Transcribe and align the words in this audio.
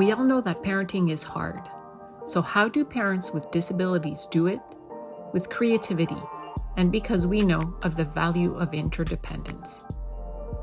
We 0.00 0.12
all 0.12 0.24
know 0.24 0.40
that 0.40 0.62
parenting 0.62 1.10
is 1.10 1.22
hard. 1.22 1.60
So, 2.26 2.40
how 2.40 2.70
do 2.70 2.86
parents 2.86 3.32
with 3.32 3.50
disabilities 3.50 4.26
do 4.30 4.46
it? 4.46 4.58
With 5.34 5.50
creativity, 5.50 6.16
and 6.78 6.90
because 6.90 7.26
we 7.26 7.42
know 7.42 7.76
of 7.82 7.96
the 7.96 8.06
value 8.06 8.54
of 8.54 8.72
interdependence. 8.72 9.84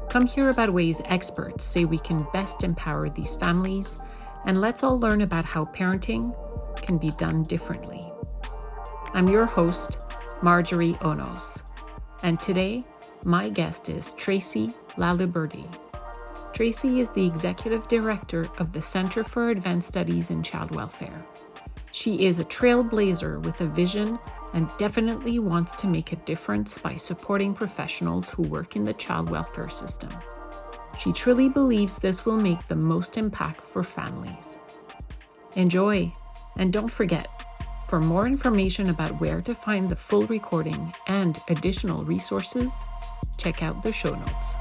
Come 0.10 0.26
hear 0.26 0.50
about 0.50 0.74
ways 0.74 1.04
experts 1.06 1.66
say 1.66 1.86
we 1.86 2.00
can 2.00 2.26
best 2.34 2.64
empower 2.64 3.10
these 3.10 3.36
families, 3.36 4.00
and 4.48 4.60
let's 4.60 4.82
all 4.82 5.00
learn 5.00 5.22
about 5.22 5.46
how 5.46 5.66
parenting 5.66 6.34
can 6.82 6.98
be 6.98 7.12
done 7.12 7.44
differently. 7.44 8.12
I'm 9.14 9.28
your 9.28 9.46
host, 9.46 10.00
Marjorie 10.42 10.94
Aunos, 10.94 11.62
and 12.24 12.42
today 12.42 12.84
my 13.24 13.50
guest 13.50 13.88
is 13.88 14.16
Traci 14.16 14.74
LaLiberte. 14.98 15.87
Traci 16.58 16.98
is 16.98 17.12
the 17.12 17.24
executive 17.24 17.88
director 17.88 18.48
of 18.58 18.74
the 18.74 18.82
Center 18.82 19.24
for 19.24 19.52
Advanced 19.52 19.90
Studies 19.90 20.32
in 20.32 20.42
Child 20.42 20.74
Welfare. 20.74 21.24
She 21.92 22.26
is 22.26 22.40
a 22.40 22.46
trailblazer 22.46 23.46
with 23.46 23.62
a 23.62 23.68
vision 23.68 24.18
and 24.56 24.68
definitely 24.80 25.38
wants 25.38 25.74
to 25.74 25.88
make 25.88 26.14
a 26.14 26.24
difference 26.26 26.76
by 26.80 26.96
supporting 26.96 27.54
professionals 27.54 28.32
who 28.32 28.42
work 28.50 28.76
in 28.76 28.84
the 28.84 28.96
child 28.96 29.30
welfare 29.30 29.70
system. 29.70 30.10
She 30.98 31.14
truly 31.14 31.48
believes 31.48 32.00
this 32.00 32.26
will 32.26 32.42
make 32.42 32.66
the 32.66 32.76
most 32.76 33.20
impact 33.20 33.62
for 33.62 33.84
families. 33.84 34.58
Enjoy, 35.58 36.12
and 36.58 36.74
don't 36.74 36.92
forget, 36.92 37.28
for 37.88 38.00
more 38.00 38.26
information 38.26 38.90
about 38.90 39.22
where 39.22 39.44
to 39.44 39.54
find 39.54 39.88
the 39.88 39.96
full 39.96 40.26
recording 40.26 40.92
and 41.06 41.40
additional 41.50 42.04
resources, 42.04 42.84
check 43.38 43.62
out 43.62 43.84
the 43.84 43.94
show 43.94 44.16
notes. 44.16 44.56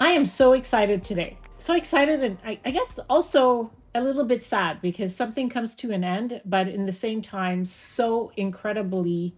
I 0.00 0.12
am 0.12 0.24
so 0.24 0.54
excited 0.54 1.02
today. 1.02 1.36
So 1.58 1.74
excited, 1.74 2.22
and 2.22 2.38
I, 2.42 2.58
I, 2.64 2.70
guess 2.70 2.98
also 3.10 3.70
a 3.94 4.00
little 4.00 4.24
bit 4.24 4.42
sad 4.42 4.80
because 4.80 5.14
something 5.14 5.50
comes 5.50 5.74
to 5.74 5.90
an 5.90 6.02
end, 6.02 6.40
but 6.46 6.68
in 6.68 6.86
the 6.86 6.92
same 6.92 7.20
time, 7.20 7.66
so 7.66 8.32
incredibly 8.34 9.34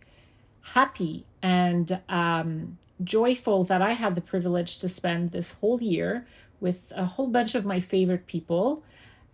happy 0.61 1.27
and 1.43 2.01
um, 2.09 2.79
joyful 3.03 3.65
that 3.65 3.83
I 3.83 3.95
had 3.95 4.15
the 4.15 4.21
privilege 4.21 4.79
to 4.79 4.89
spend 4.89 5.33
this 5.33 5.55
whole 5.55 5.83
year 5.83 6.29
with 6.61 6.93
a 6.95 7.07
whole 7.07 7.27
bunch 7.27 7.57
of 7.57 7.65
my 7.65 7.81
favorite 7.81 8.29
people. 8.29 8.85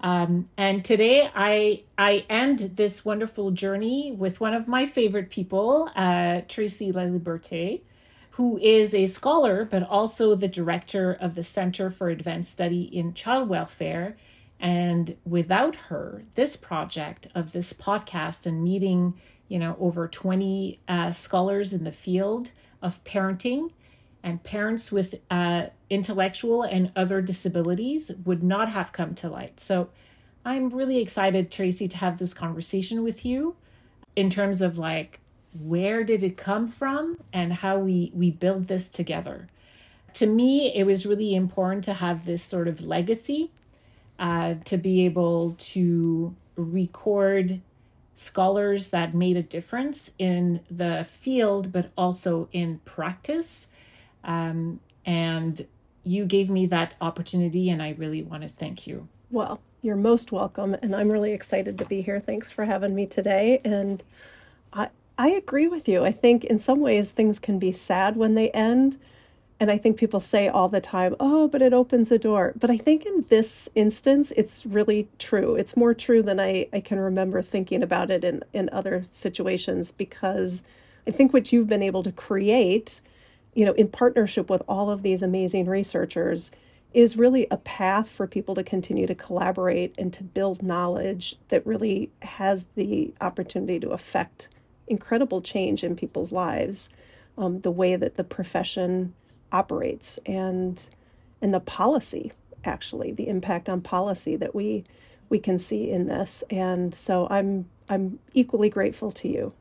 Um, 0.00 0.48
and 0.56 0.82
today 0.82 1.30
I 1.34 1.82
I 1.98 2.24
end 2.30 2.76
this 2.76 3.04
wonderful 3.04 3.50
journey 3.50 4.12
with 4.12 4.40
one 4.40 4.54
of 4.54 4.66
my 4.66 4.86
favorite 4.86 5.28
people, 5.28 5.90
uh, 5.94 6.40
Traci 6.48 6.90
LaLiberte 6.90 7.82
who 8.38 8.56
is 8.58 8.94
a 8.94 9.04
scholar 9.04 9.64
but 9.64 9.82
also 9.82 10.32
the 10.32 10.46
director 10.46 11.12
of 11.12 11.34
the 11.34 11.42
Center 11.42 11.90
for 11.90 12.08
Advanced 12.08 12.52
Study 12.52 12.82
in 12.82 13.12
Child 13.12 13.48
Welfare. 13.48 14.16
And 14.60 15.16
without 15.24 15.74
her, 15.74 16.22
this 16.36 16.54
project 16.54 17.26
of 17.34 17.50
this 17.50 17.72
podcast 17.72 18.46
and 18.46 18.62
meeting, 18.62 19.14
you 19.48 19.58
know, 19.58 19.76
over 19.80 20.06
20 20.06 20.78
uh, 20.86 21.10
scholars 21.10 21.74
in 21.74 21.82
the 21.82 21.90
field 21.90 22.52
of 22.80 23.02
parenting 23.02 23.72
and 24.22 24.44
parents 24.44 24.92
with 24.92 25.16
uh, 25.32 25.66
intellectual 25.90 26.62
and 26.62 26.92
other 26.94 27.20
disabilities 27.20 28.12
would 28.24 28.44
not 28.44 28.68
have 28.68 28.92
come 28.92 29.16
to 29.16 29.28
light. 29.28 29.58
So 29.58 29.90
I'm 30.44 30.70
really 30.70 30.98
excited, 30.98 31.50
Traci, 31.50 31.90
to 31.90 31.96
have 31.96 32.20
this 32.20 32.34
conversation 32.34 33.02
with 33.02 33.26
you 33.26 33.56
in 34.14 34.30
terms 34.30 34.62
of 34.62 34.78
like 34.78 35.18
where 35.52 36.04
did 36.04 36.22
it 36.22 36.36
come 36.36 36.68
from 36.68 37.18
and 37.32 37.52
how 37.52 37.78
we 37.78 38.10
we 38.14 38.30
build 38.30 38.68
this 38.68 38.88
together. 38.88 39.48
To 40.14 40.26
me 40.26 40.74
it 40.74 40.84
was 40.84 41.06
really 41.06 41.34
important 41.34 41.84
to 41.84 41.94
have 41.94 42.26
this 42.26 42.42
sort 42.42 42.68
of 42.68 42.80
legacy 42.80 43.50
uh, 44.18 44.54
to 44.64 44.76
be 44.76 45.04
able 45.04 45.52
to 45.52 46.34
record 46.56 47.60
scholars 48.14 48.90
that 48.90 49.14
made 49.14 49.36
a 49.36 49.42
difference 49.42 50.12
in 50.18 50.60
the 50.70 51.06
field 51.08 51.72
but 51.72 51.90
also 51.96 52.48
in 52.52 52.80
practice. 52.84 53.68
Um, 54.24 54.80
and 55.06 55.66
you 56.02 56.24
gave 56.24 56.50
me 56.50 56.66
that 56.66 56.96
opportunity 57.00 57.70
and 57.70 57.82
i 57.82 57.94
really 57.96 58.22
want 58.22 58.42
to 58.42 58.48
thank 58.48 58.86
you. 58.86 59.08
Well 59.30 59.60
you're 59.80 59.96
most 59.96 60.32
welcome 60.32 60.74
and 60.82 60.94
i'm 60.94 61.10
really 61.10 61.32
excited 61.32 61.78
to 61.78 61.84
be 61.84 62.02
here. 62.02 62.18
Thanks 62.20 62.50
for 62.50 62.64
having 62.64 62.94
me 62.94 63.06
today 63.06 63.60
and 63.64 64.02
I, 64.72 64.88
I 65.20 65.30
agree 65.30 65.66
with 65.66 65.88
you. 65.88 66.04
I 66.04 66.12
think 66.12 66.44
in 66.44 66.60
some 66.60 66.80
ways 66.80 67.10
things 67.10 67.40
can 67.40 67.58
be 67.58 67.72
sad 67.72 68.16
when 68.16 68.36
they 68.36 68.50
end. 68.52 68.98
And 69.58 69.68
I 69.68 69.76
think 69.76 69.96
people 69.96 70.20
say 70.20 70.46
all 70.46 70.68
the 70.68 70.80
time, 70.80 71.16
oh, 71.18 71.48
but 71.48 71.60
it 71.60 71.72
opens 71.72 72.12
a 72.12 72.18
door. 72.18 72.52
But 72.56 72.70
I 72.70 72.76
think 72.76 73.04
in 73.04 73.26
this 73.28 73.68
instance, 73.74 74.32
it's 74.36 74.64
really 74.64 75.08
true. 75.18 75.56
It's 75.56 75.76
more 75.76 75.92
true 75.92 76.22
than 76.22 76.38
I, 76.38 76.68
I 76.72 76.78
can 76.78 77.00
remember 77.00 77.42
thinking 77.42 77.82
about 77.82 78.12
it 78.12 78.22
in, 78.22 78.44
in 78.52 78.68
other 78.70 79.02
situations 79.10 79.90
because 79.90 80.64
I 81.08 81.10
think 81.10 81.32
what 81.32 81.52
you've 81.52 81.66
been 81.66 81.82
able 81.82 82.04
to 82.04 82.12
create, 82.12 83.00
you 83.54 83.66
know, 83.66 83.72
in 83.72 83.88
partnership 83.88 84.48
with 84.48 84.62
all 84.68 84.88
of 84.88 85.02
these 85.02 85.24
amazing 85.24 85.66
researchers 85.66 86.52
is 86.94 87.16
really 87.16 87.48
a 87.50 87.56
path 87.56 88.08
for 88.08 88.28
people 88.28 88.54
to 88.54 88.62
continue 88.62 89.08
to 89.08 89.14
collaborate 89.16 89.96
and 89.98 90.12
to 90.12 90.22
build 90.22 90.62
knowledge 90.62 91.34
that 91.48 91.66
really 91.66 92.12
has 92.22 92.66
the 92.76 93.12
opportunity 93.20 93.80
to 93.80 93.90
affect 93.90 94.48
incredible 94.88 95.40
change 95.40 95.84
in 95.84 95.96
people's 95.96 96.32
lives, 96.32 96.90
um, 97.36 97.60
the 97.60 97.70
way 97.70 97.96
that 97.96 98.16
the 98.16 98.24
profession 98.24 99.14
operates 99.52 100.18
and 100.26 100.88
and 101.40 101.54
the 101.54 101.60
policy 101.60 102.32
actually 102.64 103.12
the 103.12 103.28
impact 103.28 103.68
on 103.68 103.80
policy 103.80 104.36
that 104.36 104.54
we 104.54 104.84
we 105.28 105.38
can 105.38 105.58
see 105.58 105.90
in 105.90 106.06
this. 106.06 106.44
And 106.50 106.94
so 106.94 107.26
i'm 107.30 107.66
i'm 107.88 108.18
equally 108.34 108.68
grateful 108.68 109.10
to 109.12 109.28
you. 109.28 109.52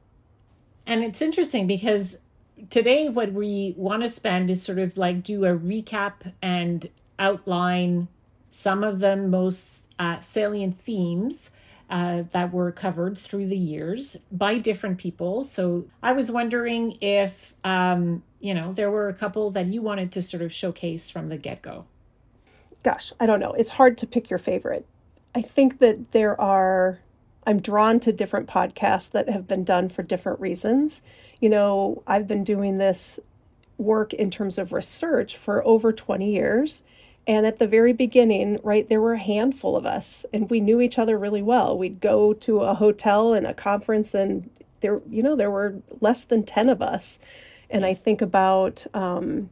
And 0.86 1.04
it's 1.04 1.22
interesting 1.22 1.68
because 1.68 2.20
today 2.70 3.10
what 3.10 3.32
we 3.34 3.74
want 3.78 4.04
to 4.04 4.10
spend 4.10 4.50
is 4.50 4.62
sort 4.62 4.80
of 4.80 4.98
like 4.98 5.24
do 5.24 5.46
a 5.46 5.58
recap 5.58 6.34
and 6.42 6.90
outline 7.20 8.08
some 8.50 8.84
of 8.84 9.00
the 9.00 9.16
most 9.16 9.92
uh, 10.00 10.20
salient 10.20 10.80
themes 10.80 11.52
uh, 11.90 12.24
that 12.32 12.52
were 12.52 12.72
covered 12.72 13.18
through 13.18 13.48
the 13.48 13.58
years 13.58 14.26
by 14.32 14.58
different 14.58 14.98
people. 14.98 15.44
So 15.44 15.86
I 16.04 16.12
was 16.12 16.30
wondering 16.30 16.98
if, 17.02 17.54
um, 17.64 18.24
you 18.40 18.54
know, 18.54 18.74
there 18.74 18.92
were 18.92 19.08
a 19.08 19.14
couple 19.14 19.50
that 19.52 19.68
you 19.68 19.82
wanted 19.82 20.12
to 20.14 20.22
sort 20.22 20.44
of 20.44 20.52
showcase 20.52 21.10
from 21.10 21.30
the 21.30 21.38
get 21.38 21.62
go. 21.62 21.86
Gosh, 22.84 23.14
I 23.20 23.26
don't 23.26 23.40
know. 23.40 23.54
It's 23.54 23.72
hard 23.72 23.98
to 24.00 24.08
pick 24.08 24.30
your 24.30 24.40
favorite. 24.40 24.86
I 25.34 25.42
think 25.42 25.80
that 25.80 26.12
there 26.12 26.40
are, 26.40 27.00
I'm 27.46 27.60
drawn 27.60 28.00
to 28.02 28.12
different 28.12 28.50
podcasts 28.50 29.12
that 29.12 29.30
have 29.30 29.48
been 29.48 29.64
done 29.64 29.90
for 29.90 30.04
different 30.04 30.40
reasons. 30.40 31.02
You 31.40 31.50
know, 31.50 32.04
I've 32.06 32.28
been 32.28 32.44
doing 32.44 32.78
this 32.78 33.20
work 33.78 34.14
in 34.14 34.32
terms 34.32 34.58
of 34.58 34.74
research 34.74 35.38
for 35.38 35.66
over 35.66 35.94
20 35.94 36.32
years. 36.32 36.84
And 37.28 37.46
at 37.46 37.60
the 37.60 37.68
very 37.68 37.92
beginning, 37.92 38.58
right, 38.64 38.88
there 38.88 39.02
were 39.02 39.14
a 39.14 39.20
handful 39.20 39.76
of 39.76 39.86
us 39.86 40.26
and 40.34 40.50
we 40.50 40.62
knew 40.62 40.80
each 40.80 40.98
other 40.98 41.18
really 41.18 41.42
well. 41.42 41.78
We'd 41.78 42.00
go 42.00 42.34
to 42.34 42.62
a 42.62 42.74
hotel 42.74 43.34
and 43.34 43.46
a 43.46 43.54
conference 43.54 44.14
and 44.14 44.50
there, 44.80 45.02
you 45.10 45.22
know, 45.22 45.36
there 45.36 45.52
were 45.52 45.76
less 46.00 46.24
than 46.24 46.44
10 46.44 46.70
of 46.70 46.82
us. 46.82 47.20
And 47.70 47.84
yes. 47.84 47.90
I 47.90 48.02
think 48.02 48.22
about, 48.22 48.88
um, 48.94 49.50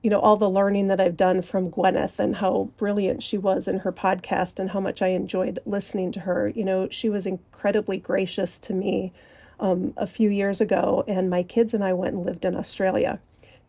you 0.00 0.10
know, 0.10 0.20
all 0.20 0.36
the 0.36 0.48
learning 0.48 0.88
that 0.88 1.00
I've 1.00 1.16
done 1.16 1.42
from 1.42 1.72
Gwynnyth 1.72 2.20
and 2.20 2.36
how 2.36 2.70
brilliant 2.76 3.22
she 3.22 3.36
was 3.38 3.66
in 3.66 3.80
her 3.80 3.92
podcast 3.92 4.60
and 4.60 4.70
how 4.70 4.80
much 4.80 5.02
I 5.02 5.08
enjoyed 5.08 5.58
listening 5.66 6.12
to 6.12 6.20
her. 6.20 6.48
You 6.48 6.64
know, 6.64 6.88
she 6.88 7.08
was 7.08 7.26
incredibly 7.26 7.98
gracious 7.98 8.60
to 8.60 8.72
me 8.72 9.12
um, 9.58 9.92
a 9.96 10.06
few 10.06 10.28
years 10.28 10.60
ago, 10.60 11.04
and 11.06 11.30
my 11.30 11.44
kids 11.44 11.72
and 11.72 11.84
I 11.84 11.92
went 11.92 12.14
and 12.14 12.26
lived 12.26 12.44
in 12.44 12.56
Australia 12.56 13.20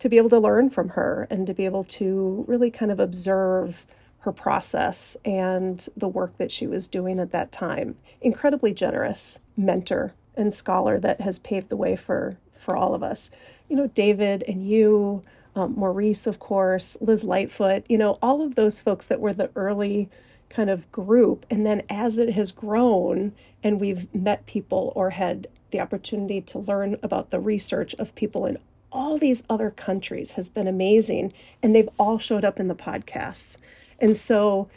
to 0.03 0.09
be 0.09 0.17
able 0.17 0.29
to 0.29 0.37
learn 0.37 0.69
from 0.69 0.89
her 0.89 1.25
and 1.29 1.47
to 1.47 1.53
be 1.53 1.63
able 1.63 1.85
to 1.85 2.43
really 2.45 2.69
kind 2.69 2.91
of 2.91 2.99
observe 2.99 3.85
her 4.19 4.33
process 4.33 5.15
and 5.23 5.87
the 5.95 6.09
work 6.09 6.37
that 6.37 6.51
she 6.51 6.67
was 6.67 6.89
doing 6.89 7.21
at 7.21 7.31
that 7.31 7.53
time. 7.53 7.95
Incredibly 8.19 8.73
generous 8.73 9.39
mentor 9.55 10.13
and 10.35 10.53
scholar 10.53 10.99
that 10.99 11.21
has 11.21 11.39
paved 11.39 11.69
the 11.69 11.77
way 11.77 11.95
for 11.95 12.35
for 12.53 12.75
all 12.75 12.93
of 12.93 13.01
us. 13.01 13.31
You 13.69 13.77
know, 13.77 13.87
David 13.87 14.43
and 14.45 14.67
you, 14.67 15.23
um, 15.55 15.73
Maurice, 15.77 16.27
of 16.27 16.37
course, 16.37 16.97
Liz 16.99 17.23
Lightfoot. 17.23 17.85
You 17.87 17.97
know, 17.97 18.19
all 18.21 18.41
of 18.41 18.55
those 18.55 18.81
folks 18.81 19.07
that 19.07 19.21
were 19.21 19.33
the 19.33 19.51
early 19.55 20.09
kind 20.49 20.69
of 20.69 20.91
group, 20.91 21.45
and 21.49 21.65
then 21.65 21.81
as 21.89 22.17
it 22.17 22.33
has 22.33 22.51
grown 22.51 23.31
and 23.63 23.79
we've 23.79 24.13
met 24.13 24.47
people 24.47 24.91
or 24.97 25.11
had 25.11 25.47
the 25.71 25.79
opportunity 25.79 26.41
to 26.41 26.59
learn 26.59 26.97
about 27.01 27.31
the 27.31 27.39
research 27.39 27.95
of 27.95 28.13
people 28.15 28.45
in 28.45 28.57
all 28.93 29.17
these 29.17 29.43
other 29.49 29.71
countries 29.71 30.31
has 30.33 30.47
been 30.47 30.67
amazing 30.67 31.33
and 31.61 31.75
they've 31.75 31.89
all 31.99 32.17
showed 32.17 32.45
up 32.45 32.59
in 32.59 32.67
the 32.67 32.75
podcasts. 32.75 33.57
And 33.99 34.15
so 34.15 34.69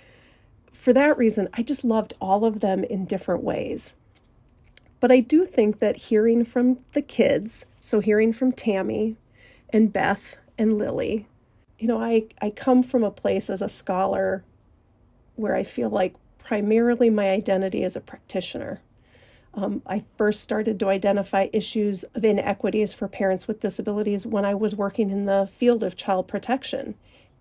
for 0.73 0.93
that 0.93 1.19
reason, 1.19 1.49
I 1.53 1.63
just 1.63 1.85
loved 1.85 2.15
all 2.21 2.45
of 2.45 2.61
them 2.61 2.83
in 2.85 3.05
different 3.05 3.45
ways. 3.45 3.97
But 4.99 5.13
I 5.13 5.21
do 5.21 5.45
think 5.45 5.79
that 5.81 5.97
hearing 5.97 6.45
from 6.45 6.79
the 6.95 7.03
kids, 7.03 7.67
so 7.81 8.01
hearing 8.01 8.33
from 8.33 8.53
Tammy 8.53 9.17
and 9.71 9.93
Beth 9.93 10.39
and 10.59 10.79
Lily, 10.79 11.27
you 11.79 11.87
know, 11.87 12.01
I, 12.01 12.25
I 12.41 12.51
come 12.51 12.83
from 12.83 13.05
a 13.05 13.11
place 13.11 13.51
as 13.51 13.61
a 13.61 13.69
scholar 13.69 14.43
where 15.35 15.55
I 15.55 15.63
feel 15.63 15.91
like 15.91 16.15
primarily 16.39 17.11
my 17.11 17.31
identity 17.31 17.85
as 17.85 17.97
a 17.97 18.01
practitioner. 18.01 18.81
Um, 19.57 19.83
I 19.87 20.05
first 20.19 20.43
started 20.43 20.79
to 20.81 20.91
identify 20.91 21.49
issues 21.53 22.05
of 22.15 22.25
inequities 22.25 22.93
for 22.93 23.09
parents 23.09 23.49
with 23.49 23.61
disabilities 23.61 24.27
when 24.27 24.45
I 24.45 24.55
was 24.55 24.75
working 24.75 25.11
in 25.11 25.25
the 25.25 25.49
field 25.51 25.83
of 25.83 25.97
child 25.97 26.29
protection. 26.29 26.95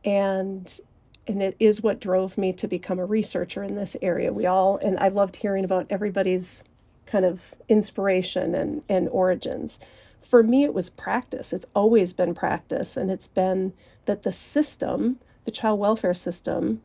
And 0.03 0.79
and 1.27 1.41
it 1.41 1.55
is 1.59 1.81
what 1.81 1.99
drove 1.99 2.37
me 2.37 2.53
to 2.53 2.67
become 2.67 2.99
a 2.99 3.05
researcher 3.05 3.63
in 3.63 3.75
this 3.75 3.97
area. 4.01 4.31
We 4.31 4.45
all 4.45 4.77
and 4.77 4.97
I 4.99 5.09
loved 5.09 5.37
hearing 5.37 5.65
about 5.65 5.87
everybody's 5.89 6.63
kind 7.05 7.25
of 7.25 7.53
inspiration 7.67 8.55
and, 8.55 8.83
and 8.87 9.09
origins. 9.09 9.79
For 10.21 10.41
me, 10.41 10.63
it 10.63 10.73
was 10.73 10.89
practice. 10.89 11.53
It's 11.53 11.67
always 11.75 12.13
been 12.13 12.33
practice, 12.33 12.97
and 12.97 13.11
it's 13.11 13.27
been 13.27 13.73
that 14.05 14.23
the 14.23 14.33
system, 14.33 15.19
the 15.45 15.51
child 15.51 15.79
welfare 15.79 16.15
system, 16.15 16.81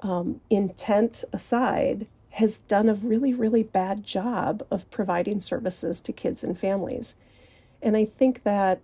um, 0.00 0.40
intent 0.50 1.24
aside, 1.32 2.06
has 2.30 2.58
done 2.58 2.88
a 2.88 2.94
really, 2.94 3.34
really 3.34 3.62
bad 3.62 4.04
job 4.04 4.62
of 4.70 4.90
providing 4.90 5.40
services 5.40 6.00
to 6.00 6.12
kids 6.12 6.44
and 6.44 6.58
families. 6.58 7.16
And 7.82 7.96
I 7.96 8.04
think 8.04 8.44
that 8.44 8.80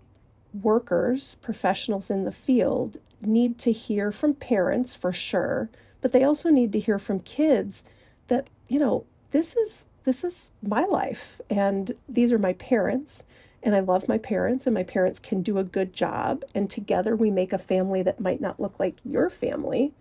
workers, 0.63 1.37
professionals 1.37 2.11
in 2.11 2.25
the 2.25 2.33
field, 2.33 2.99
need 3.21 3.59
to 3.59 3.73
hear 3.73 4.13
from 4.13 4.35
parents 4.35 4.95
for 4.95 5.13
sure, 5.13 5.71
but 6.01 6.13
they 6.13 6.25
also 6.25 6.51
need 6.51 6.73
to 6.73 6.81
hear 6.81 6.99
from 6.99 7.21
kids 7.21 7.85
that, 8.29 8.49
you 8.69 8.79
know, 8.79 9.05
this 9.31 9.57
is 9.57 9.87
this 10.05 10.23
is 10.23 10.53
my 10.63 10.85
life 10.85 11.41
and 11.51 11.97
these 12.09 12.31
are 12.31 12.39
my 12.39 12.53
parents 12.53 13.25
and 13.61 13.75
I 13.75 13.81
love 13.81 14.07
my 14.07 14.19
parents 14.19 14.65
and 14.65 14.73
my 14.73 14.85
parents 14.85 15.19
can 15.19 15.43
do 15.43 15.59
a 15.59 15.65
good 15.65 15.93
job 15.93 16.45
and 16.55 16.71
together 16.71 17.17
we 17.17 17.31
make 17.33 17.53
a 17.53 17.59
family 17.59 18.03
that 18.03 18.21
might 18.21 18.41
not 18.41 18.61
look 18.61 18.79
like 18.79 18.95
your 19.05 19.29
family. 19.29 19.93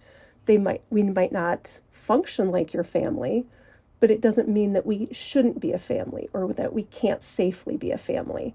They 0.46 0.60
might 0.60 0.84
we 0.92 1.02
might 1.02 1.32
not 1.32 1.80
function 2.06 2.52
like 2.52 2.74
your 2.74 2.84
family, 2.84 3.46
but 4.00 4.12
it 4.12 4.22
doesn't 4.22 4.48
mean 4.48 4.74
that 4.74 4.86
we 4.86 5.08
shouldn't 5.12 5.60
be 5.60 5.72
a 5.72 5.80
family 5.80 6.30
or 6.34 6.54
that 6.54 6.74
we 6.74 6.84
can't 6.84 7.24
safely 7.24 7.76
be 7.76 7.92
a 7.92 7.98
family. 7.98 8.54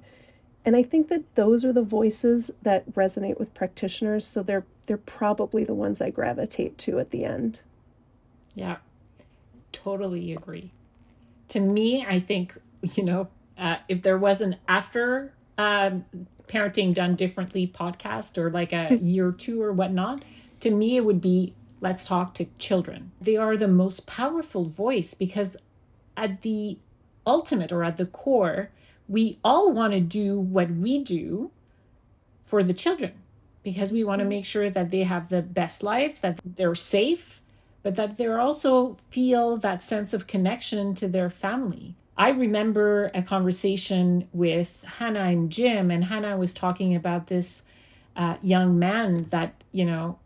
And 0.64 0.76
I 0.76 0.82
think 0.82 1.08
that 1.08 1.34
those 1.34 1.64
are 1.64 1.72
the 1.72 1.82
voices 1.82 2.50
that 2.62 2.92
resonate 2.92 3.38
with 3.38 3.54
practitioners, 3.54 4.26
so 4.26 4.42
they're 4.42 4.64
they're 4.86 4.96
probably 4.96 5.64
the 5.64 5.74
ones 5.74 6.00
I 6.00 6.10
gravitate 6.10 6.76
to 6.78 6.98
at 6.98 7.10
the 7.10 7.24
end. 7.24 7.60
Yeah. 8.54 8.78
Totally 9.72 10.32
agree. 10.32 10.72
To 11.48 11.60
me, 11.60 12.04
I 12.04 12.18
think, 12.18 12.58
you 12.82 13.04
know, 13.04 13.28
uh, 13.56 13.76
if 13.88 14.02
there 14.02 14.18
was 14.18 14.40
an 14.40 14.56
after 14.66 15.32
um, 15.58 16.04
parenting 16.48 16.92
done 16.92 17.14
differently 17.14 17.68
podcast 17.68 18.36
or 18.36 18.50
like 18.50 18.72
a 18.72 18.96
year 19.00 19.28
or 19.28 19.32
two 19.32 19.62
or 19.62 19.72
whatnot, 19.72 20.24
to 20.58 20.70
me, 20.70 20.96
it 20.96 21.04
would 21.04 21.20
be 21.20 21.54
let's 21.80 22.04
talk 22.04 22.34
to 22.34 22.46
children. 22.58 23.12
They 23.20 23.36
are 23.36 23.56
the 23.56 23.68
most 23.68 24.06
powerful 24.06 24.64
voice 24.64 25.14
because 25.14 25.56
at 26.16 26.42
the 26.42 26.78
ultimate 27.26 27.72
or 27.72 27.84
at 27.84 27.96
the 27.96 28.06
core, 28.06 28.70
we 29.08 29.38
all 29.42 29.72
want 29.72 29.92
to 29.92 30.00
do 30.00 30.38
what 30.38 30.70
we 30.70 31.02
do 31.02 31.50
for 32.44 32.62
the 32.62 32.74
children 32.74 33.12
because 33.62 33.92
we 33.92 34.04
want 34.04 34.20
to 34.20 34.24
make 34.24 34.44
sure 34.44 34.70
that 34.70 34.90
they 34.90 35.02
have 35.02 35.28
the 35.28 35.42
best 35.42 35.82
life, 35.82 36.20
that 36.20 36.40
they're 36.44 36.74
safe, 36.74 37.40
but 37.82 37.94
that 37.94 38.16
they 38.16 38.26
also 38.26 38.96
feel 39.10 39.56
that 39.56 39.82
sense 39.82 40.12
of 40.12 40.26
connection 40.26 40.94
to 40.94 41.08
their 41.08 41.30
family. 41.30 41.94
I 42.16 42.30
remember 42.30 43.10
a 43.14 43.22
conversation 43.22 44.28
with 44.32 44.84
Hannah 44.98 45.20
and 45.20 45.50
Jim, 45.50 45.90
and 45.90 46.04
Hannah 46.04 46.36
was 46.36 46.52
talking 46.52 46.94
about 46.94 47.28
this 47.28 47.64
uh, 48.14 48.36
young 48.42 48.78
man 48.78 49.24
that, 49.30 49.64
you 49.72 49.86
know, 49.86 50.18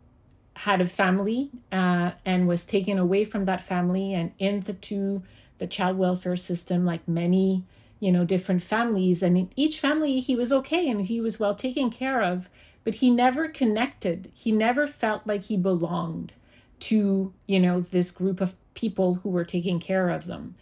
had 0.55 0.81
a 0.81 0.87
family 0.87 1.49
uh, 1.71 2.11
and 2.25 2.47
was 2.47 2.65
taken 2.65 2.97
away 2.97 3.25
from 3.25 3.45
that 3.45 3.61
family 3.61 4.13
and 4.13 4.31
into 4.39 5.21
the 5.57 5.67
child 5.67 5.97
welfare 5.97 6.37
system 6.37 6.85
like 6.85 7.07
many 7.07 7.63
you 7.99 8.11
know 8.11 8.25
different 8.25 8.61
families. 8.61 9.21
And 9.21 9.37
in 9.37 9.49
each 9.55 9.79
family 9.79 10.19
he 10.19 10.35
was 10.35 10.51
okay 10.51 10.89
and 10.89 11.01
he 11.01 11.19
was 11.19 11.39
well 11.39 11.55
taken 11.55 11.89
care 11.89 12.21
of 12.21 12.49
but 12.83 12.95
he 12.95 13.09
never 13.09 13.47
connected. 13.47 14.31
He 14.33 14.51
never 14.51 14.85
felt 14.85 15.25
like 15.25 15.45
he 15.45 15.57
belonged 15.57 16.33
to 16.81 17.33
you 17.47 17.59
know 17.59 17.81
this 17.81 18.11
group 18.11 18.39
of 18.39 18.55
people 18.73 19.15
who 19.15 19.29
were 19.29 19.45
taking 19.45 19.79
care 19.79 20.09
of 20.09 20.25
them. 20.25 20.55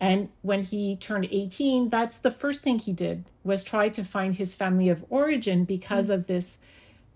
And 0.00 0.28
when 0.42 0.62
he 0.62 0.94
turned 0.96 1.28
18 1.30 1.88
that's 1.88 2.18
the 2.18 2.30
first 2.30 2.62
thing 2.62 2.78
he 2.78 2.92
did 2.92 3.24
was 3.44 3.64
try 3.64 3.88
to 3.88 4.04
find 4.04 4.36
his 4.36 4.54
family 4.54 4.88
of 4.88 5.04
origin 5.08 5.64
because 5.64 6.06
mm-hmm. 6.06 6.20
of 6.20 6.26
this 6.26 6.58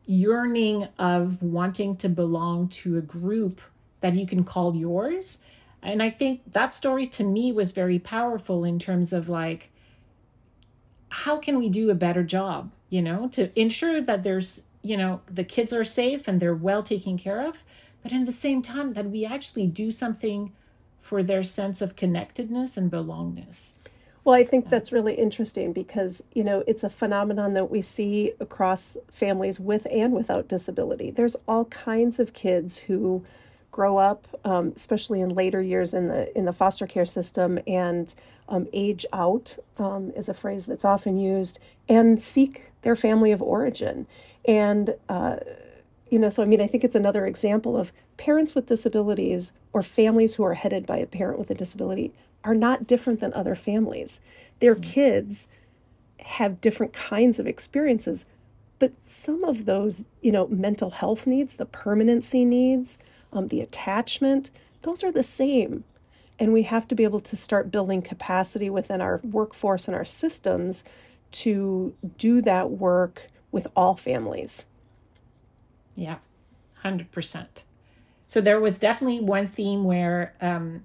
yearning 0.06 0.88
of 0.98 1.42
wanting 1.42 1.94
to 1.96 2.08
belong 2.08 2.68
to 2.68 2.98
a 2.98 3.02
group 3.02 3.60
that 4.00 4.14
you 4.14 4.26
can 4.26 4.44
call 4.44 4.74
yours. 4.74 5.40
And 5.82 6.02
I 6.02 6.10
think 6.10 6.42
that 6.52 6.72
story 6.72 7.06
to 7.08 7.24
me 7.24 7.52
was 7.52 7.72
very 7.72 7.98
powerful 7.98 8.64
in 8.64 8.78
terms 8.78 9.12
of 9.12 9.28
like, 9.28 9.70
how 11.08 11.38
can 11.38 11.58
we 11.58 11.68
do 11.68 11.90
a 11.90 11.94
better 11.94 12.22
job, 12.22 12.70
you 12.88 13.02
know, 13.02 13.28
to 13.28 13.58
ensure 13.58 14.00
that 14.00 14.22
there's, 14.22 14.64
you 14.82 14.96
know, 14.96 15.20
the 15.30 15.44
kids 15.44 15.72
are 15.72 15.84
safe 15.84 16.26
and 16.26 16.40
they're 16.40 16.54
well 16.54 16.82
taken 16.82 17.18
care 17.18 17.46
of, 17.46 17.64
but 18.02 18.12
in 18.12 18.24
the 18.24 18.32
same 18.32 18.62
time 18.62 18.92
that 18.92 19.10
we 19.10 19.24
actually 19.24 19.66
do 19.66 19.90
something 19.90 20.52
for 20.98 21.22
their 21.22 21.42
sense 21.42 21.82
of 21.82 21.96
connectedness 21.96 22.76
and 22.76 22.90
belongingness. 22.90 23.74
Well, 24.24 24.36
I 24.36 24.44
think 24.44 24.68
that's 24.70 24.92
really 24.92 25.14
interesting 25.14 25.72
because, 25.72 26.22
you 26.32 26.44
know, 26.44 26.62
it's 26.68 26.84
a 26.84 26.90
phenomenon 26.90 27.54
that 27.54 27.70
we 27.70 27.82
see 27.82 28.32
across 28.38 28.96
families 29.10 29.58
with 29.58 29.86
and 29.90 30.12
without 30.12 30.46
disability. 30.46 31.10
There's 31.10 31.36
all 31.48 31.64
kinds 31.66 32.20
of 32.20 32.32
kids 32.32 32.78
who 32.78 33.24
grow 33.72 33.96
up, 33.96 34.28
um, 34.44 34.72
especially 34.76 35.20
in 35.20 35.30
later 35.30 35.60
years 35.60 35.92
in 35.92 36.06
the 36.06 36.36
in 36.38 36.44
the 36.44 36.52
foster 36.52 36.86
care 36.86 37.06
system, 37.06 37.58
and 37.66 38.14
um, 38.48 38.68
age 38.72 39.04
out 39.12 39.58
um, 39.78 40.12
is 40.14 40.28
a 40.28 40.34
phrase 40.34 40.66
that's 40.66 40.84
often 40.84 41.16
used, 41.18 41.58
and 41.88 42.22
seek 42.22 42.70
their 42.82 42.94
family 42.94 43.32
of 43.32 43.42
origin. 43.42 44.06
And 44.44 44.94
uh, 45.08 45.36
you 46.10 46.18
know, 46.18 46.30
so 46.30 46.42
I 46.42 46.46
mean, 46.46 46.60
I 46.60 46.68
think 46.68 46.84
it's 46.84 46.94
another 46.94 47.26
example 47.26 47.76
of 47.76 47.92
parents 48.18 48.54
with 48.54 48.66
disabilities 48.66 49.52
or 49.72 49.82
families 49.82 50.34
who 50.34 50.44
are 50.44 50.54
headed 50.54 50.86
by 50.86 50.98
a 50.98 51.06
parent 51.06 51.38
with 51.40 51.50
a 51.50 51.54
disability 51.54 52.12
are 52.44 52.54
not 52.54 52.86
different 52.86 53.20
than 53.20 53.32
other 53.34 53.54
families. 53.54 54.20
Their 54.60 54.74
mm-hmm. 54.74 54.90
kids 54.90 55.48
have 56.20 56.60
different 56.60 56.92
kinds 56.92 57.38
of 57.38 57.46
experiences, 57.46 58.26
but 58.78 58.92
some 59.04 59.44
of 59.44 59.64
those, 59.64 60.04
you 60.20 60.32
know, 60.32 60.46
mental 60.48 60.90
health 60.90 61.26
needs, 61.26 61.56
the 61.56 61.66
permanency 61.66 62.44
needs, 62.44 62.98
um, 63.32 63.48
the 63.48 63.60
attachment, 63.60 64.50
those 64.82 65.02
are 65.04 65.12
the 65.12 65.22
same. 65.22 65.84
And 66.38 66.52
we 66.52 66.64
have 66.64 66.88
to 66.88 66.94
be 66.94 67.04
able 67.04 67.20
to 67.20 67.36
start 67.36 67.70
building 67.70 68.02
capacity 68.02 68.68
within 68.68 69.00
our 69.00 69.20
workforce 69.22 69.86
and 69.86 69.96
our 69.96 70.04
systems 70.04 70.84
to 71.32 71.94
do 72.18 72.42
that 72.42 72.70
work 72.70 73.28
with 73.52 73.66
all 73.76 73.96
families. 73.96 74.66
Yeah, 75.94 76.16
100%. 76.82 77.64
So 78.26 78.40
there 78.40 78.58
was 78.58 78.78
definitely 78.78 79.20
one 79.20 79.46
theme 79.46 79.84
where 79.84 80.34
um, 80.40 80.84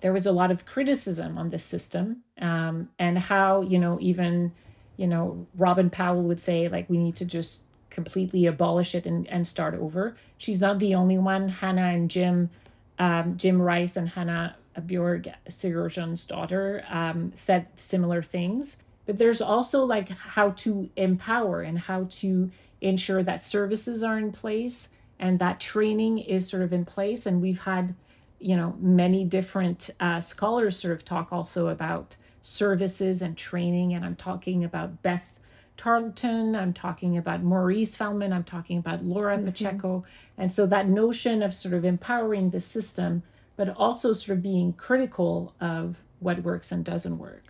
there 0.00 0.12
was 0.12 0.26
a 0.26 0.32
lot 0.32 0.50
of 0.50 0.64
criticism 0.66 1.36
on 1.38 1.50
this 1.50 1.64
system 1.64 2.22
um, 2.40 2.88
and 2.98 3.18
how 3.18 3.62
you 3.62 3.78
know 3.78 3.98
even 4.00 4.52
you 4.96 5.06
know 5.06 5.46
robyn 5.56 5.90
powell 5.90 6.22
would 6.22 6.40
say 6.40 6.68
like 6.68 6.88
we 6.88 6.98
need 6.98 7.16
to 7.16 7.24
just 7.24 7.64
completely 7.90 8.46
abolish 8.46 8.94
it 8.94 9.06
and, 9.06 9.26
and 9.28 9.46
start 9.46 9.74
over. 9.74 10.16
She's 10.36 10.60
not 10.60 10.78
the 10.78 10.94
only 10.94 11.18
one. 11.18 11.48
Hannah 11.48 11.88
and 11.88 12.10
jim 12.10 12.50
um, 12.98 13.36
jim 13.36 13.60
rice 13.62 13.96
and 13.96 14.08
hannah 14.08 14.56
bjorg 14.80 15.32
sigurdsson's 15.48 16.24
daughter 16.26 16.84
um, 16.88 17.32
said 17.32 17.66
similar 17.76 18.22
things. 18.22 18.78
But 19.06 19.18
there's 19.18 19.40
also 19.40 19.84
like 19.84 20.10
how 20.10 20.50
to 20.50 20.90
empower 20.96 21.62
and 21.62 21.78
how 21.78 22.06
to 22.10 22.50
ensure 22.80 23.22
that 23.22 23.42
services 23.42 24.02
are 24.02 24.18
in 24.18 24.32
place 24.32 24.90
and 25.18 25.38
that 25.38 25.60
training 25.60 26.18
is 26.18 26.48
sort 26.48 26.62
of 26.62 26.72
in 26.72 26.84
place. 26.84 27.26
And 27.26 27.40
we've 27.40 27.60
had 27.60 27.94
you 28.38 28.56
know, 28.56 28.76
many 28.78 29.24
different 29.24 29.90
uh, 30.00 30.20
scholars 30.20 30.76
sort 30.76 30.94
of 30.94 31.04
talk 31.04 31.32
also 31.32 31.68
about 31.68 32.16
services 32.40 33.20
and 33.22 33.36
training. 33.36 33.94
And 33.94 34.04
I'm 34.04 34.16
talking 34.16 34.64
about 34.64 35.02
Beth 35.02 35.38
Tarleton, 35.76 36.56
I'm 36.56 36.72
talking 36.72 37.16
about 37.16 37.42
Maurice 37.42 37.96
Feldman, 37.96 38.32
I'm 38.32 38.44
talking 38.44 38.78
about 38.78 39.04
Laura 39.04 39.36
mm-hmm. 39.36 39.46
Pacheco. 39.46 40.04
And 40.36 40.52
so 40.52 40.66
that 40.66 40.88
notion 40.88 41.42
of 41.42 41.54
sort 41.54 41.74
of 41.74 41.84
empowering 41.84 42.50
the 42.50 42.60
system, 42.60 43.22
but 43.56 43.68
also 43.76 44.12
sort 44.12 44.38
of 44.38 44.42
being 44.42 44.72
critical 44.72 45.54
of 45.60 46.02
what 46.18 46.42
works 46.42 46.72
and 46.72 46.84
doesn't 46.84 47.18
work. 47.18 47.44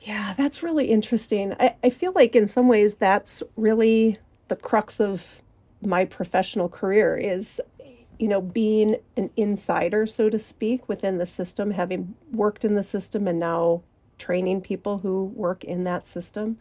Yeah, 0.00 0.34
that's 0.36 0.64
really 0.64 0.86
interesting. 0.86 1.54
I, 1.60 1.76
I 1.84 1.90
feel 1.90 2.12
like 2.12 2.34
in 2.34 2.48
some 2.48 2.66
ways 2.66 2.96
that's 2.96 3.42
really 3.56 4.18
the 4.48 4.56
crux 4.56 5.00
of 5.00 5.42
my 5.80 6.04
professional 6.04 6.68
career 6.68 7.16
is 7.16 7.60
you 8.22 8.28
know, 8.28 8.40
being 8.40 8.98
an 9.16 9.30
insider, 9.36 10.06
so 10.06 10.30
to 10.30 10.38
speak, 10.38 10.88
within 10.88 11.18
the 11.18 11.26
system, 11.26 11.72
having 11.72 12.14
worked 12.30 12.64
in 12.64 12.76
the 12.76 12.84
system 12.84 13.26
and 13.26 13.40
now 13.40 13.82
training 14.16 14.60
people 14.60 14.98
who 14.98 15.24
work 15.34 15.64
in 15.64 15.82
that 15.82 16.06
system, 16.06 16.56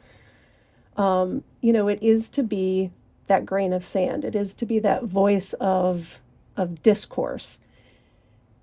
um, 0.98 1.44
you 1.62 1.72
know, 1.72 1.88
it 1.88 2.02
is 2.02 2.30
to 2.30 2.42
be 2.42 2.90
that 3.28 3.46
grain 3.46 3.74
of 3.74 3.86
sand. 3.86 4.26
It 4.26 4.36
is 4.36 4.56
to 4.56 4.66
be 4.66 4.80
that 4.80 5.04
voice 5.04 5.54
of 5.54 6.20
of 6.58 6.82
discourse. 6.82 7.60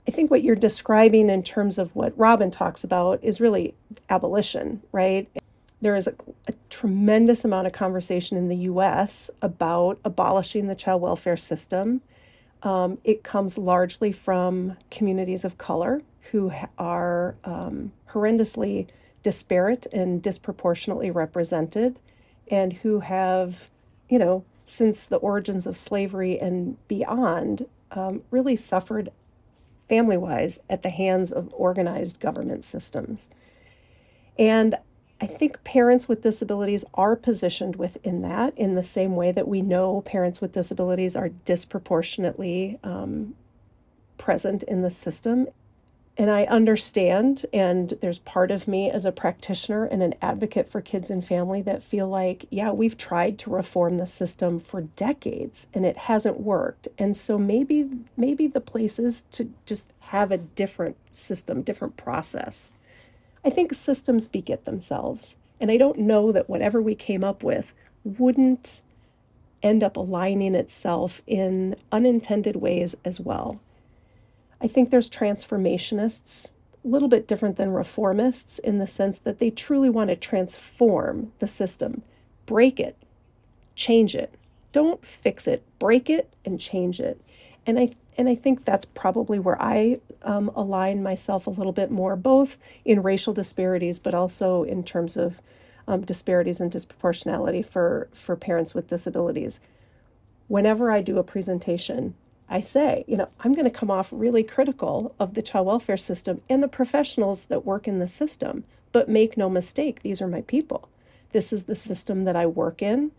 I 0.09 0.11
think 0.11 0.29
what 0.29 0.43
you're 0.43 0.57
describing 0.57 1.31
in 1.31 1.45
terms 1.45 1.79
of 1.79 1.95
what 1.95 2.19
Robyn 2.19 2.51
talks 2.51 2.83
about 2.83 3.23
is 3.23 3.41
really 3.41 3.75
abolition, 4.11 4.83
right? 4.91 5.29
There 5.81 5.95
is 5.95 6.09
a, 6.09 6.15
a, 6.49 6.53
tremendous 6.69 7.45
amount 7.45 7.69
of 7.69 7.73
conversation 7.73 8.37
in 8.37 8.49
the 8.49 8.57
US 8.73 9.31
about 9.41 10.01
abolishing 10.05 10.67
the 10.67 10.75
child 10.75 11.01
welfare 11.01 11.37
system. 11.37 12.01
Um, 12.63 12.99
it 13.05 13.23
comes 13.23 13.57
largely 13.59 14.13
from 14.13 14.77
communities 14.91 15.45
of 15.45 15.59
color 15.59 16.03
who 16.33 16.53
are 16.79 17.37
um, 17.45 17.93
horrendously 18.11 18.89
disparate 19.23 19.87
and 19.93 20.23
disproportionately 20.23 21.11
represented, 21.11 21.99
and 22.51 22.73
who 22.75 23.01
have, 23.01 23.69
you 24.09 24.19
know, 24.19 24.45
since 24.65 25.07
the 25.07 25.17
origins 25.17 25.67
of 25.67 25.77
slavery 25.77 26.39
and 26.39 26.77
beyond, 26.89 27.67
um, 27.93 28.23
really 28.31 28.57
suffered 28.57 29.11
family 29.89 30.17
wise 30.17 30.61
at 30.69 30.83
the 30.83 30.91
hands 30.91 31.33
of 31.33 31.53
organized 31.53 32.21
government 32.21 32.65
systems. 32.65 33.31
And 34.39 34.77
I 35.21 35.27
think 35.27 35.65
parents 35.65 36.09
with 36.09 36.23
disabilities 36.23 36.85
are 36.95 37.17
positioned 37.17 37.77
within 37.77 38.23
that 38.23 38.57
in 38.57 38.75
the 38.75 38.85
same 38.85 39.17
way 39.17 39.33
that 39.33 39.49
we 39.49 39.63
know 39.63 40.01
parents 40.03 40.41
with 40.41 40.53
disabilities 40.53 41.17
are 41.17 41.31
disproportionately 41.31 42.79
um, 42.85 43.35
present 44.17 44.63
in 44.63 44.83
the 44.83 44.91
system. 44.91 45.49
And 46.17 46.31
I 46.31 46.45
understand, 46.45 47.47
and 47.53 47.97
there's 48.01 48.19
part 48.19 48.51
of 48.51 48.67
me 48.67 48.91
as 48.91 49.05
a 49.05 49.13
practitioner 49.13 49.85
and 49.85 50.03
an 50.03 50.15
advocate 50.21 50.69
for 50.69 50.81
kids 50.81 51.11
and 51.11 51.25
family 51.25 51.63
that 51.63 51.83
feel 51.83 52.09
like, 52.09 52.47
yeah, 52.51 52.73
we've 52.73 52.97
tried 52.97 53.39
to 53.39 53.51
reform 53.51 53.99
the 53.99 54.07
system 54.07 54.59
for 54.59 54.81
decades 54.81 55.69
and 55.73 55.87
it 55.87 55.97
hasn't 55.97 56.41
worked. 56.41 56.89
And 56.99 57.17
so 57.17 57.39
maybe 57.39 57.89
maybe 58.17 58.49
the 58.49 58.61
place 58.61 58.99
is 58.99 59.23
to 59.31 59.53
just 59.65 59.93
have 60.01 60.33
a 60.33 60.39
different 60.39 60.97
system, 61.13 61.63
different 61.63 61.97
process. 61.97 62.73
I 63.45 63.51
think 63.51 63.75
systems 63.75 64.29
beget 64.29 64.65
themselves. 64.65 65.37
And 65.61 65.71
I 65.71 65.77
don't 65.77 65.99
know 65.99 66.33
that 66.33 66.49
whatever 66.49 66.81
we 66.81 66.95
came 66.95 67.25
up 67.25 67.43
with 67.43 67.73
wouldn't 68.05 68.83
end 69.63 69.83
up 69.83 69.97
aligning 69.97 70.55
itself 70.55 71.21
in 71.27 71.75
unintended 71.91 72.57
ways 72.57 72.97
as 73.05 73.19
well. 73.19 73.61
I 74.61 74.69
think 74.69 74.91
there's 74.91 75.11
transformationists, 75.11 76.51
a 76.85 76.89
little 76.89 77.09
bit 77.09 77.27
different 77.27 77.57
than 77.57 77.71
reformists 77.71 78.59
in 78.61 78.79
the 78.79 78.87
sense 78.87 79.19
that 79.21 79.39
they 79.39 79.51
truly 79.51 79.91
want 79.91 80.11
to 80.11 80.17
transform 80.17 81.33
the 81.39 81.49
system, 81.49 82.03
break 82.47 82.79
it, 82.79 82.97
change 83.75 84.15
it. 84.15 84.35
Don't 84.73 85.05
fix 85.05 85.47
it, 85.47 85.63
break 85.79 86.11
it 86.11 86.33
and 86.45 86.61
change 86.61 87.01
it. 87.01 87.21
And 87.67 87.79
I 87.79 87.95
and 88.19 88.29
I 88.29 88.35
think 88.35 88.65
that's 88.65 88.85
probably 88.85 89.39
where 89.39 89.61
I 89.63 90.01
um, 90.23 90.51
align 90.55 91.03
myself 91.03 91.47
a 91.47 91.51
little 91.51 91.73
bit 91.73 91.91
more, 91.91 92.17
both 92.17 92.59
in 92.85 93.03
racial 93.03 93.33
disparities, 93.33 93.99
but 93.99 94.13
also 94.13 94.65
in 94.65 94.83
terms 94.85 95.17
of 95.17 95.41
um, 95.87 96.03
disparities 96.03 96.61
and 96.61 96.71
disproportionality 96.71 97.65
for 97.65 98.09
for 98.13 98.37
parents 98.37 98.75
with 98.75 98.89
disabilities. 98.89 99.61
Whenever 100.49 100.91
I 100.91 101.01
do 101.01 101.19
a 101.19 101.25
presentation 101.25 102.15
I 102.49 102.61
say, 102.61 103.05
you 103.07 103.17
know, 103.17 103.29
I'm 103.41 103.53
going 103.53 103.67
to 103.67 103.71
come 103.71 103.91
off 103.91 104.09
really 104.11 104.43
critical 104.43 105.15
of 105.19 105.35
the 105.35 105.43
child 105.43 105.67
welfare 105.67 105.99
system 105.99 106.41
and 106.49 106.63
the 106.63 106.69
professionals 106.69 107.47
that 107.47 107.67
work 107.67 107.87
in 107.87 107.99
the 107.99 108.09
system. 108.09 108.65
But 108.91 109.09
make 109.09 109.37
no 109.37 109.51
mistake, 109.51 110.01
these 110.03 110.23
are 110.23 110.29
my 110.29 110.41
people. 110.43 110.89
This 111.33 111.53
is 111.53 111.65
the 111.65 111.77
system 111.77 112.25
that 112.25 112.37
I 112.37 112.47
work 112.47 112.81
in. 112.81 113.13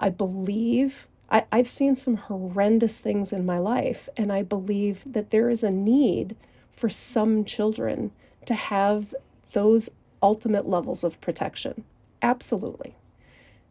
I 0.00 0.08
believe 0.08 1.06
I, 1.30 1.44
I've 1.50 1.68
seen 1.68 1.96
some 1.96 2.16
horrendous 2.16 2.98
things 2.98 3.32
in 3.32 3.44
my 3.44 3.58
life, 3.58 4.08
and 4.16 4.32
I 4.32 4.42
believe 4.42 5.02
that 5.06 5.30
there 5.30 5.50
is 5.50 5.62
a 5.62 5.70
need 5.70 6.36
for 6.72 6.88
some 6.88 7.44
children 7.44 8.12
to 8.46 8.54
have 8.54 9.14
those 9.52 9.90
ultimate 10.22 10.68
levels 10.68 11.02
of 11.02 11.20
protection. 11.20 11.84
Absolutely. 12.22 12.94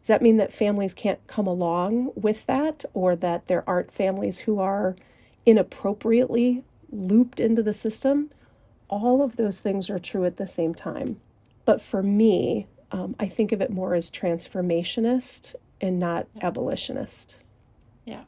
Does 0.02 0.08
that 0.08 0.22
mean 0.22 0.36
that 0.36 0.52
families 0.52 0.94
can't 0.94 1.24
come 1.26 1.46
along 1.46 2.12
with 2.14 2.46
that 2.46 2.84
or 2.94 3.16
that 3.16 3.48
there 3.48 3.64
aren't 3.66 3.90
families 3.90 4.40
who 4.40 4.60
are 4.60 4.94
inappropriately 5.44 6.62
looped 6.92 7.40
into 7.40 7.62
the 7.62 7.72
system? 7.72 8.30
All 8.88 9.22
of 9.22 9.36
those 9.36 9.60
things 9.60 9.90
are 9.90 9.98
true 9.98 10.24
at 10.24 10.36
the 10.36 10.46
same 10.46 10.74
time. 10.74 11.20
But 11.64 11.80
for 11.80 12.02
me, 12.02 12.66
um, 12.92 13.16
I 13.18 13.26
think 13.26 13.50
of 13.50 13.60
it 13.60 13.70
more 13.70 13.94
as 13.94 14.10
transformationist 14.10 15.56
and 15.80 15.98
not 15.98 16.28
abolitionist. 16.40 17.34
Yeah. 18.06 18.22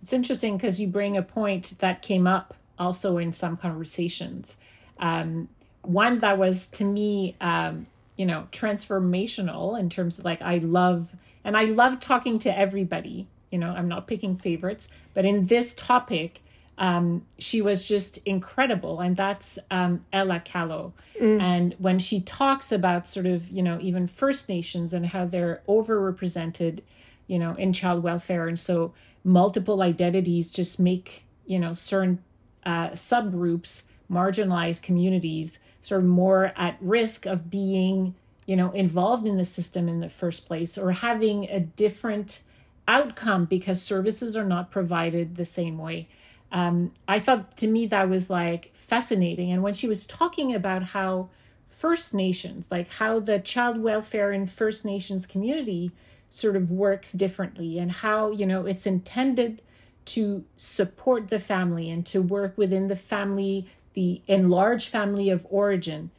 It's 0.00 0.12
interesting 0.12 0.56
because 0.56 0.80
you 0.80 0.86
bring 0.86 1.16
a 1.16 1.22
point 1.22 1.74
that 1.80 2.00
came 2.00 2.28
up 2.28 2.54
also 2.78 3.18
in 3.18 3.32
some 3.32 3.56
conversations. 3.56 4.58
Um, 4.98 5.48
one 5.82 6.18
that 6.18 6.38
was 6.38 6.66
to 6.68 6.84
me 6.84 7.36
um, 7.40 7.86
you 8.16 8.26
know 8.26 8.48
transformational 8.50 9.78
in 9.78 9.88
terms 9.88 10.18
of 10.18 10.24
like 10.24 10.42
i 10.42 10.58
love 10.58 11.14
and 11.44 11.56
i 11.56 11.64
love 11.64 12.00
talking 12.00 12.38
to 12.38 12.58
everybody 12.58 13.26
you 13.50 13.58
know 13.58 13.70
i'm 13.70 13.88
not 13.88 14.06
picking 14.06 14.36
favorites 14.36 14.88
but 15.14 15.24
in 15.24 15.46
this 15.46 15.74
topic 15.74 16.40
um, 16.78 17.24
she 17.38 17.62
was 17.62 17.88
just 17.88 18.18
incredible 18.26 19.00
and 19.00 19.16
that's 19.16 19.58
um, 19.70 20.00
ella 20.12 20.40
callow 20.40 20.92
mm. 21.18 21.40
and 21.40 21.74
when 21.78 21.98
she 21.98 22.20
talks 22.20 22.70
about 22.70 23.06
sort 23.06 23.26
of 23.26 23.48
you 23.48 23.62
know 23.62 23.78
even 23.80 24.06
first 24.06 24.48
nations 24.48 24.92
and 24.92 25.06
how 25.06 25.24
they're 25.24 25.62
overrepresented 25.68 26.80
you 27.26 27.38
know 27.38 27.54
in 27.54 27.72
child 27.72 28.02
welfare. 28.02 28.46
And 28.46 28.58
so 28.58 28.92
multiple 29.24 29.82
identities 29.82 30.50
just 30.50 30.78
make 30.78 31.24
you 31.46 31.58
know 31.58 31.72
certain 31.72 32.22
uh, 32.64 32.90
subgroups 32.90 33.84
marginalized 34.10 34.82
communities 34.82 35.58
sort 35.80 36.00
of 36.00 36.06
more 36.06 36.52
at 36.56 36.76
risk 36.80 37.26
of 37.26 37.50
being 37.50 38.14
you 38.46 38.56
know 38.56 38.70
involved 38.72 39.26
in 39.26 39.36
the 39.36 39.44
system 39.44 39.88
in 39.88 40.00
the 40.00 40.08
first 40.08 40.46
place 40.46 40.78
or 40.78 40.92
having 40.92 41.48
a 41.50 41.60
different 41.60 42.42
outcome 42.88 43.44
because 43.44 43.82
services 43.82 44.36
are 44.36 44.44
not 44.44 44.70
provided 44.70 45.34
the 45.34 45.44
same 45.44 45.76
way. 45.76 46.08
Um, 46.52 46.92
i 47.08 47.18
thought 47.18 47.56
to 47.56 47.66
me 47.66 47.86
that 47.86 48.08
was 48.08 48.30
like 48.30 48.70
fascinating. 48.74 49.50
And 49.50 49.62
when 49.62 49.74
she 49.74 49.88
was 49.88 50.06
talking 50.06 50.54
about 50.54 50.84
how 50.84 51.28
first 51.68 52.14
nations 52.14 52.70
like 52.70 52.88
how 52.88 53.20
the 53.20 53.38
child 53.38 53.78
welfare 53.78 54.32
in 54.32 54.46
first 54.46 54.84
nations 54.84 55.26
community 55.26 55.90
sort 56.30 56.56
of 56.56 56.70
works 56.70 57.12
differently 57.12 57.78
and 57.78 57.90
how 57.90 58.30
you 58.30 58.46
know 58.46 58.66
it's 58.66 58.86
intended 58.86 59.62
to 60.04 60.44
support 60.56 61.28
the 61.28 61.40
family 61.40 61.90
and 61.90 62.06
to 62.06 62.22
work 62.22 62.56
within 62.56 62.86
the 62.86 62.96
family 62.96 63.66
the 63.96 64.20
enlarged 64.26 64.90
family 64.90 65.30
of 65.30 65.46
origin, 65.48 66.10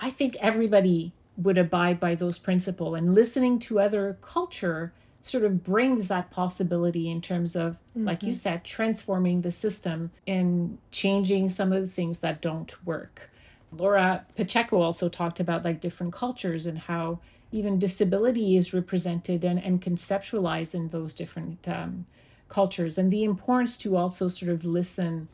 I 0.00 0.10
think 0.10 0.36
everybody 0.40 1.12
would 1.36 1.56
abide 1.56 2.00
by 2.00 2.16
those 2.16 2.38
principles. 2.38 2.98
And 2.98 3.14
listening 3.14 3.60
to 3.60 3.78
other 3.78 4.18
culture 4.20 4.92
sort 5.22 5.44
of 5.44 5.62
brings 5.62 6.08
that 6.08 6.32
possibility 6.32 7.08
in 7.08 7.20
terms 7.20 7.54
of, 7.54 7.74
mm-hmm. 7.96 8.04
like 8.04 8.22
you 8.24 8.30
mm-hmm. 8.30 8.34
said, 8.34 8.64
transforming 8.64 9.42
the 9.42 9.52
system 9.52 10.10
and 10.26 10.78
changing 10.90 11.48
some 11.48 11.72
of 11.72 11.82
the 11.82 11.88
things 11.88 12.18
that 12.18 12.42
don't 12.42 12.84
work. 12.84 13.30
Laura 13.70 14.26
Pacheco 14.36 14.82
also 14.82 15.08
talked 15.08 15.38
about 15.38 15.64
like 15.64 15.80
different 15.80 16.12
cultures 16.12 16.66
and 16.66 16.78
how 16.80 17.20
even 17.54 17.78
disability 17.78 18.56
is 18.56 18.74
represented 18.74 19.44
and, 19.44 19.62
and 19.62 19.80
conceptualized 19.80 20.74
in 20.74 20.88
those 20.88 21.14
different 21.14 21.68
um, 21.68 22.04
cultures. 22.48 22.98
And 22.98 23.12
the 23.12 23.22
importance 23.22 23.78
to 23.78 23.96
also 23.96 24.26
sort 24.26 24.50
of 24.50 24.64
listen 24.64 25.28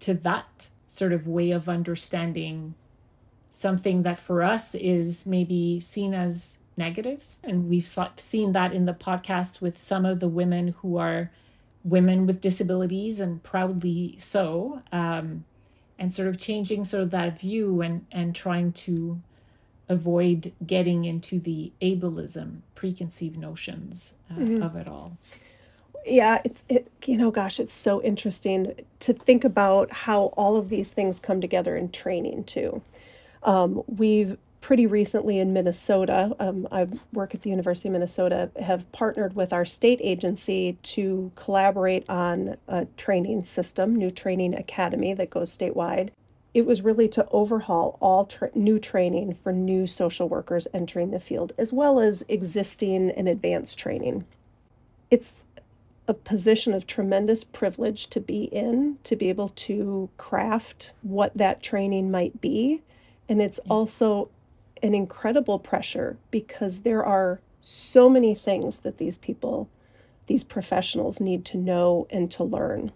to 0.00 0.14
that 0.14 0.70
sort 0.86 1.12
of 1.12 1.28
way 1.28 1.50
of 1.50 1.68
understanding 1.68 2.74
something 3.50 4.04
that 4.04 4.18
for 4.18 4.42
us 4.42 4.74
is 4.74 5.26
maybe 5.26 5.78
seen 5.80 6.14
as 6.14 6.60
negative. 6.78 7.36
And 7.44 7.68
we've 7.68 7.88
seen 8.16 8.52
that 8.52 8.72
in 8.72 8.86
the 8.86 8.94
podcast 8.94 9.60
with 9.60 9.76
some 9.76 10.06
of 10.06 10.18
the 10.18 10.28
women 10.28 10.68
who 10.78 10.96
are 10.96 11.30
women 11.84 12.26
with 12.26 12.40
disabilities 12.40 13.20
and 13.20 13.42
proudly 13.42 14.16
so 14.18 14.82
um, 14.92 15.44
and 15.98 16.12
sort 16.14 16.28
of 16.28 16.38
changing 16.38 16.84
sort 16.84 17.02
of 17.02 17.10
that 17.10 17.38
view 17.38 17.82
and 17.82 18.06
and 18.12 18.34
trying 18.34 18.72
to 18.72 19.20
avoid 19.90 20.52
getting 20.64 21.04
into 21.04 21.40
the 21.40 21.72
ableism 21.82 22.60
preconceived 22.74 23.36
notions 23.36 24.14
uh, 24.30 24.34
mm-hmm. 24.34 24.62
of 24.62 24.76
it 24.76 24.88
all. 24.88 25.18
Yeah 26.06 26.40
it's 26.44 26.64
it 26.68 26.90
you 27.04 27.18
know 27.18 27.30
gosh 27.30 27.60
it's 27.60 27.74
so 27.74 28.00
interesting 28.02 28.72
to 29.00 29.12
think 29.12 29.44
about 29.44 29.92
how 29.92 30.26
all 30.36 30.56
of 30.56 30.70
these 30.70 30.90
things 30.90 31.20
come 31.20 31.42
together 31.42 31.76
in 31.76 31.90
training 31.90 32.44
too. 32.44 32.80
Um, 33.42 33.82
we've 33.86 34.38
pretty 34.60 34.86
recently 34.86 35.38
in 35.38 35.54
minnesota 35.54 36.36
um, 36.38 36.68
i 36.70 36.86
work 37.14 37.34
at 37.34 37.40
the 37.40 37.48
university 37.48 37.88
of 37.88 37.94
minnesota 37.94 38.50
have 38.60 38.90
partnered 38.92 39.34
with 39.34 39.54
our 39.54 39.64
state 39.64 39.98
agency 40.02 40.76
to 40.82 41.32
collaborate 41.34 42.04
on 42.10 42.58
a 42.68 42.84
training 42.98 43.42
system 43.42 43.96
new 43.96 44.10
training 44.10 44.54
academy 44.54 45.14
that 45.14 45.30
goes 45.30 45.56
statewide 45.56 46.10
it 46.52 46.66
was 46.66 46.82
really 46.82 47.08
to 47.08 47.26
overhaul 47.30 47.96
all 48.00 48.24
tra- 48.24 48.50
new 48.54 48.78
training 48.78 49.32
for 49.34 49.52
new 49.52 49.86
social 49.86 50.28
workers 50.28 50.66
entering 50.74 51.10
the 51.10 51.20
field 51.20 51.52
as 51.56 51.72
well 51.72 52.00
as 52.00 52.24
existing 52.28 53.10
and 53.10 53.28
advanced 53.28 53.78
training 53.78 54.24
it's 55.10 55.46
a 56.10 56.14
position 56.14 56.74
of 56.74 56.86
tremendous 56.86 57.44
privilege 57.44 58.08
to 58.08 58.20
be 58.20 58.44
in, 58.44 58.98
to 59.04 59.14
be 59.14 59.28
able 59.28 59.50
to 59.50 60.10
craft 60.16 60.90
what 61.02 61.32
that 61.36 61.62
training 61.62 62.10
might 62.10 62.40
be. 62.40 62.82
And 63.28 63.40
it's 63.40 63.60
also 63.68 64.28
an 64.82 64.92
incredible 64.92 65.60
pressure 65.60 66.16
because 66.32 66.80
there 66.80 67.04
are 67.04 67.40
so 67.62 68.10
many 68.10 68.34
things 68.34 68.78
that 68.78 68.98
these 68.98 69.18
people, 69.18 69.68
these 70.26 70.42
professionals 70.42 71.20
need 71.20 71.44
to 71.44 71.56
know 71.56 72.08
and 72.10 72.28
to 72.32 72.42
learn. 72.42 72.90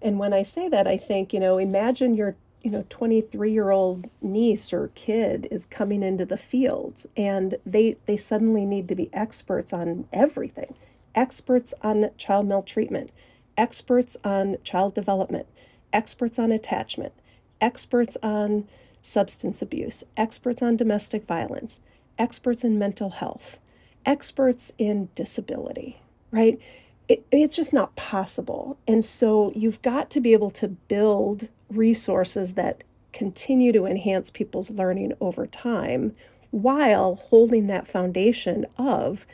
And 0.00 0.18
when 0.18 0.32
I 0.32 0.42
say 0.42 0.70
that, 0.70 0.86
I 0.86 0.96
think, 0.96 1.34
you 1.34 1.40
know, 1.40 1.58
imagine 1.58 2.14
your, 2.14 2.34
you 2.62 2.70
know, 2.70 2.84
23 2.88 3.52
year 3.52 3.70
old 3.70 4.08
niece 4.20 4.72
or 4.72 4.90
kid 4.94 5.46
is 5.50 5.64
coming 5.64 6.02
into 6.02 6.24
the 6.24 6.36
field 6.36 7.06
and 7.16 7.56
they, 7.64 7.96
they 8.06 8.16
suddenly 8.16 8.64
need 8.64 8.88
to 8.88 8.94
be 8.94 9.10
experts 9.12 9.72
on 9.72 10.06
everything 10.12 10.74
experts 11.18 11.74
on 11.82 12.10
child 12.16 12.46
maltreatment, 12.46 13.10
experts 13.56 14.16
on 14.22 14.56
child 14.62 14.94
development, 14.94 15.46
experts 15.92 16.38
on 16.38 16.52
attachment, 16.52 17.12
experts 17.60 18.16
on 18.22 18.68
substance 19.02 19.60
abuse, 19.60 20.04
experts 20.16 20.62
on 20.62 20.76
domestic 20.76 21.26
violence, 21.26 21.80
experts 22.18 22.62
in 22.62 22.78
mental 22.78 23.10
health, 23.10 23.58
experts 24.06 24.72
in 24.78 25.08
disability, 25.16 26.00
right? 26.30 26.60
It, 27.08 27.26
it's 27.32 27.56
just 27.56 27.72
not 27.72 27.96
possible. 27.96 28.78
And 28.86 29.04
so 29.04 29.50
you've 29.56 29.82
got 29.82 30.10
to 30.10 30.20
be 30.20 30.32
able 30.32 30.50
to 30.50 30.68
build 30.68 31.48
resources 31.70 32.54
that 32.54 32.84
continue 33.12 33.72
to 33.72 33.86
enhance 33.86 34.30
people's 34.30 34.70
learning 34.70 35.12
over 35.20 35.46
time 35.46 36.14
while 36.50 37.14
holding 37.14 37.66
that 37.66 37.88
foundation 37.88 38.66
of 38.76 39.26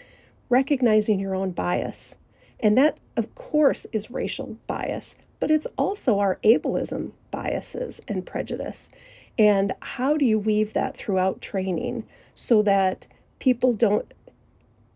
recognizing 0.49 1.21
your 1.21 1.35
own 1.35 1.51
bias. 1.51 2.17
And 2.61 2.77
that, 2.79 2.99
of 3.17 3.35
course, 3.35 3.87
is 3.93 4.11
racial 4.11 4.57
bias, 4.67 5.17
but 5.41 5.51
it's 5.51 5.67
also 5.77 6.19
our 6.19 6.39
ableism 6.45 7.13
biases 7.31 8.01
and 8.09 8.25
prejudice. 8.25 8.91
And 9.39 9.73
how 9.81 10.17
do 10.17 10.25
you 10.25 10.39
weave 10.39 10.73
that 10.73 10.97
throughout 10.97 11.41
training 11.41 12.05
so 12.33 12.63
that 12.63 13.07
people 13.39 13.73
don't? 13.73 14.13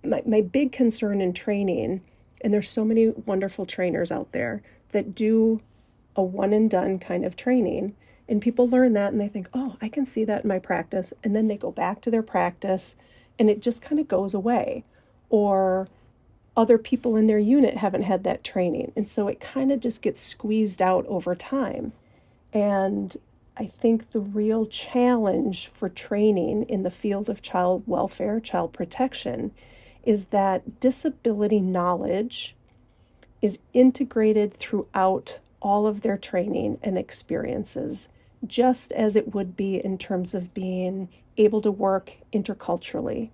My, 0.04 0.22
my 0.24 0.40
big 0.40 0.70
concern 0.70 1.20
in 1.20 1.32
training, 1.32 2.02
and 2.40 2.54
there's 2.54 2.70
so 2.70 2.84
many 2.84 3.08
wonderful 3.08 3.66
trainers 3.66 4.12
out 4.12 4.30
there 4.32 4.62
that 4.92 5.14
do 5.14 5.60
a 6.18 6.22
one 6.22 6.52
and 6.52 6.68
done 6.68 6.98
kind 6.98 7.24
of 7.24 7.36
training. 7.36 7.94
And 8.28 8.42
people 8.42 8.68
learn 8.68 8.92
that 8.94 9.12
and 9.12 9.20
they 9.20 9.28
think, 9.28 9.48
oh, 9.54 9.76
I 9.80 9.88
can 9.88 10.04
see 10.04 10.24
that 10.24 10.42
in 10.42 10.48
my 10.48 10.58
practice. 10.58 11.14
And 11.24 11.34
then 11.34 11.48
they 11.48 11.56
go 11.56 11.70
back 11.70 12.02
to 12.02 12.10
their 12.10 12.22
practice 12.22 12.96
and 13.38 13.48
it 13.48 13.62
just 13.62 13.80
kind 13.80 14.00
of 14.00 14.08
goes 14.08 14.34
away 14.34 14.84
or 15.30 15.88
other 16.56 16.76
people 16.76 17.14
in 17.14 17.26
their 17.26 17.38
unit 17.38 17.76
haven't 17.76 18.02
had 18.02 18.24
that 18.24 18.42
training. 18.42 18.92
And 18.96 19.08
so 19.08 19.28
it 19.28 19.38
kind 19.38 19.70
of 19.70 19.78
just 19.78 20.02
gets 20.02 20.20
squeezed 20.20 20.82
out 20.82 21.06
over 21.06 21.36
time. 21.36 21.92
And 22.52 23.16
I 23.56 23.66
think 23.66 24.10
the 24.10 24.20
real 24.20 24.66
challenge 24.66 25.68
for 25.68 25.88
training 25.88 26.64
in 26.64 26.82
the 26.82 26.90
field 26.90 27.28
of 27.28 27.42
child 27.42 27.84
welfare, 27.86 28.40
child 28.40 28.72
protection, 28.72 29.52
is 30.02 30.26
that 30.26 30.80
disability 30.80 31.60
knowledge 31.60 32.56
is 33.40 33.60
integrated 33.72 34.52
throughout 34.52 35.38
all 35.60 35.86
of 35.86 36.02
their 36.02 36.16
training 36.16 36.78
and 36.82 36.98
experiences, 36.98 38.08
just 38.46 38.92
as 38.92 39.16
it 39.16 39.34
would 39.34 39.56
be 39.56 39.76
in 39.84 39.98
terms 39.98 40.34
of 40.34 40.54
being 40.54 41.08
able 41.36 41.60
to 41.62 41.70
work 41.70 42.16
interculturally 42.32 43.30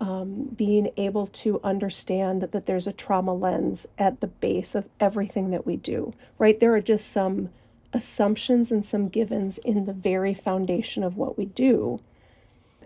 um, 0.00 0.50
being 0.56 0.90
able 0.96 1.26
to 1.28 1.60
understand 1.62 2.42
that 2.42 2.66
there's 2.66 2.86
a 2.86 2.92
trauma 2.92 3.32
lens 3.32 3.86
at 3.98 4.20
the 4.20 4.26
base 4.26 4.74
of 4.74 4.88
everything 4.98 5.50
that 5.50 5.66
we 5.66 5.76
do, 5.76 6.12
right? 6.38 6.58
There 6.58 6.74
are 6.74 6.80
just 6.80 7.10
some 7.10 7.50
assumptions 7.92 8.72
and 8.72 8.84
some 8.84 9.08
givens 9.08 9.58
in 9.58 9.86
the 9.86 9.92
very 9.92 10.34
foundation 10.34 11.04
of 11.04 11.16
what 11.16 11.38
we 11.38 11.46
do. 11.46 12.00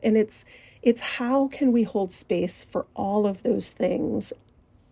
And 0.02 0.16
it's 0.16 0.44
it's 0.80 1.00
how 1.00 1.48
can 1.48 1.72
we 1.72 1.82
hold 1.82 2.12
space 2.12 2.62
for 2.62 2.86
all 2.94 3.26
of 3.26 3.42
those 3.42 3.70
things 3.70 4.32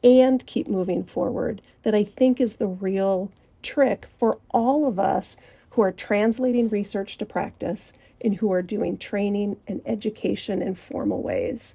and 0.02 0.44
keep 0.44 0.66
moving 0.66 1.04
forward 1.04 1.62
that 1.84 1.94
I 1.94 2.02
think 2.02 2.40
is 2.40 2.56
the 2.56 2.66
real 2.66 3.30
trick 3.74 4.06
for 4.18 4.38
all 4.50 4.86
of 4.86 4.98
us 4.98 5.36
who 5.70 5.82
are 5.82 5.92
translating 5.92 6.68
research 6.68 7.18
to 7.18 7.26
practice 7.26 7.92
and 8.24 8.36
who 8.36 8.50
are 8.52 8.62
doing 8.62 8.96
training 8.96 9.56
and 9.68 9.80
education 9.84 10.62
in 10.62 10.74
formal 10.74 11.22
ways. 11.22 11.74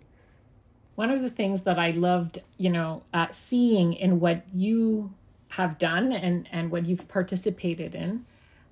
One 0.95 1.11
of 1.11 1.21
the 1.21 1.29
things 1.29 1.63
that 1.63 1.77
I 1.77 1.91
loved, 1.91 2.41
you 2.57 2.69
know, 2.69 3.03
uh, 3.13 3.27
seeing 3.31 3.93
in 3.93 4.19
what 4.19 4.43
you 4.53 5.13
have 5.49 5.77
done 5.77 6.11
and 6.11 6.47
and 6.51 6.71
what 6.71 6.85
you've 6.85 7.07
participated 7.07 7.93
in, 7.93 8.25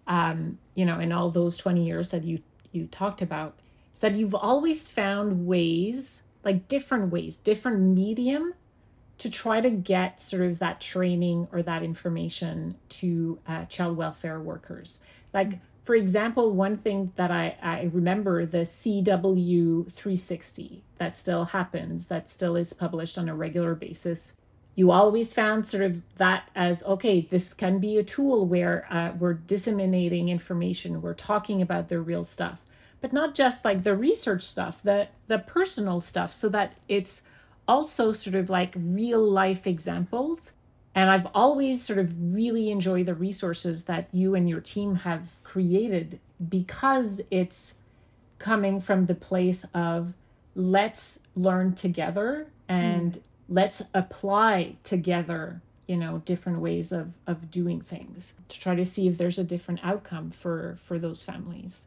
um, 0.08 0.58
you 0.76 0.86
know, 0.86 1.00
in 1.00 1.12
all 1.12 1.30
those 1.30 1.58
twenty 1.58 1.86
years 1.86 2.12
that 2.12 2.24
you 2.24 2.40
you 2.72 2.88
talked 2.88 3.22
about, 3.22 3.54
is 3.94 4.00
that 4.00 4.16
you've 4.16 4.36
always 4.36 4.88
found 4.88 5.48
ways, 5.48 6.24
like 6.44 6.68
different 6.68 7.12
ways, 7.12 7.36
different 7.36 7.80
medium, 7.82 8.54
to 9.20 9.30
try 9.30 9.62
to 9.62 9.70
get 9.70 10.20
sort 10.20 10.42
of 10.42 10.60
that 10.60 10.82
training 10.82 11.48
or 11.52 11.62
that 11.62 11.84
information 11.84 12.76
to 12.90 13.40
uh, 13.48 13.66
child 13.66 13.96
welfare 13.96 14.40
workers, 14.40 15.02
like 15.34 15.60
for 15.90 15.96
example, 15.96 16.52
one 16.52 16.78
thing 16.78 17.14
that 17.16 17.32
I, 17.32 17.58
I 17.64 17.90
remember 17.92 18.46
the 18.46 18.60
CW 18.60 19.92
360 19.92 20.84
that 21.00 21.16
still 21.16 21.46
happens, 21.46 22.06
that 22.10 22.30
still 22.30 22.56
is 22.56 22.74
published 22.74 23.18
on 23.18 23.28
a 23.28 23.34
regular 23.34 23.74
basis. 23.74 24.38
You 24.76 24.92
always 24.92 25.34
found 25.34 25.66
sort 25.66 25.82
of 25.82 26.04
that 26.18 26.52
as 26.56 26.84
okay, 26.84 27.22
this 27.22 27.56
can 27.56 27.80
be 27.80 27.98
a 27.98 28.04
tool 28.04 28.46
where 28.46 28.86
uh, 28.92 29.14
we're 29.18 29.34
disseminating 29.34 30.30
information, 30.30 31.02
we're 31.02 31.16
talking 31.16 31.60
about 31.60 31.90
the 31.90 32.00
real 32.00 32.24
stuff, 32.24 32.62
but 33.02 33.12
not 33.12 33.34
just 33.34 33.66
like 33.66 33.82
the 33.82 33.96
research 33.96 34.44
stuff, 34.44 34.84
the 34.84 35.08
the 35.28 35.40
personal 35.40 36.02
stuff, 36.02 36.32
so 36.32 36.50
that 36.50 36.76
it's 36.88 37.24
also 37.70 38.12
sort 38.12 38.36
of 38.36 38.50
like 38.50 38.74
real 38.76 39.22
life 39.22 39.68
examples. 39.68 40.56
And 40.96 41.12
I've 41.12 41.28
always 41.36 41.84
sort 41.84 42.00
of 42.00 42.34
really 42.34 42.72
enjoyed 42.72 43.06
the 43.06 43.14
resources 43.14 43.86
that 43.86 44.10
you 44.12 44.34
and 44.34 44.50
your 44.50 44.60
team 44.60 44.96
have 44.96 45.38
created 45.44 46.20
because 46.50 47.22
it's 47.30 47.76
coming 48.40 48.80
from 48.80 49.06
the 49.06 49.14
place 49.14 49.66
of 49.74 50.16
let's 50.56 51.20
learn 51.36 51.76
together 51.76 52.48
and 52.68 53.14
mm. 53.14 53.22
let's 53.48 53.84
apply 53.94 54.76
together 54.84 55.62
you 55.86 55.98
know 55.98 56.22
different 56.26 56.60
ways 56.60 56.92
of 56.92 57.14
of 57.28 57.52
doing 57.52 57.82
things 57.82 58.36
to 58.48 58.60
try 58.60 58.76
to 58.76 58.86
see 58.86 59.08
if 59.08 59.18
there's 59.18 59.38
a 59.38 59.44
different 59.44 59.80
outcome 59.84 60.32
for 60.32 60.76
for 60.80 60.98
those 60.98 61.22
families. 61.22 61.86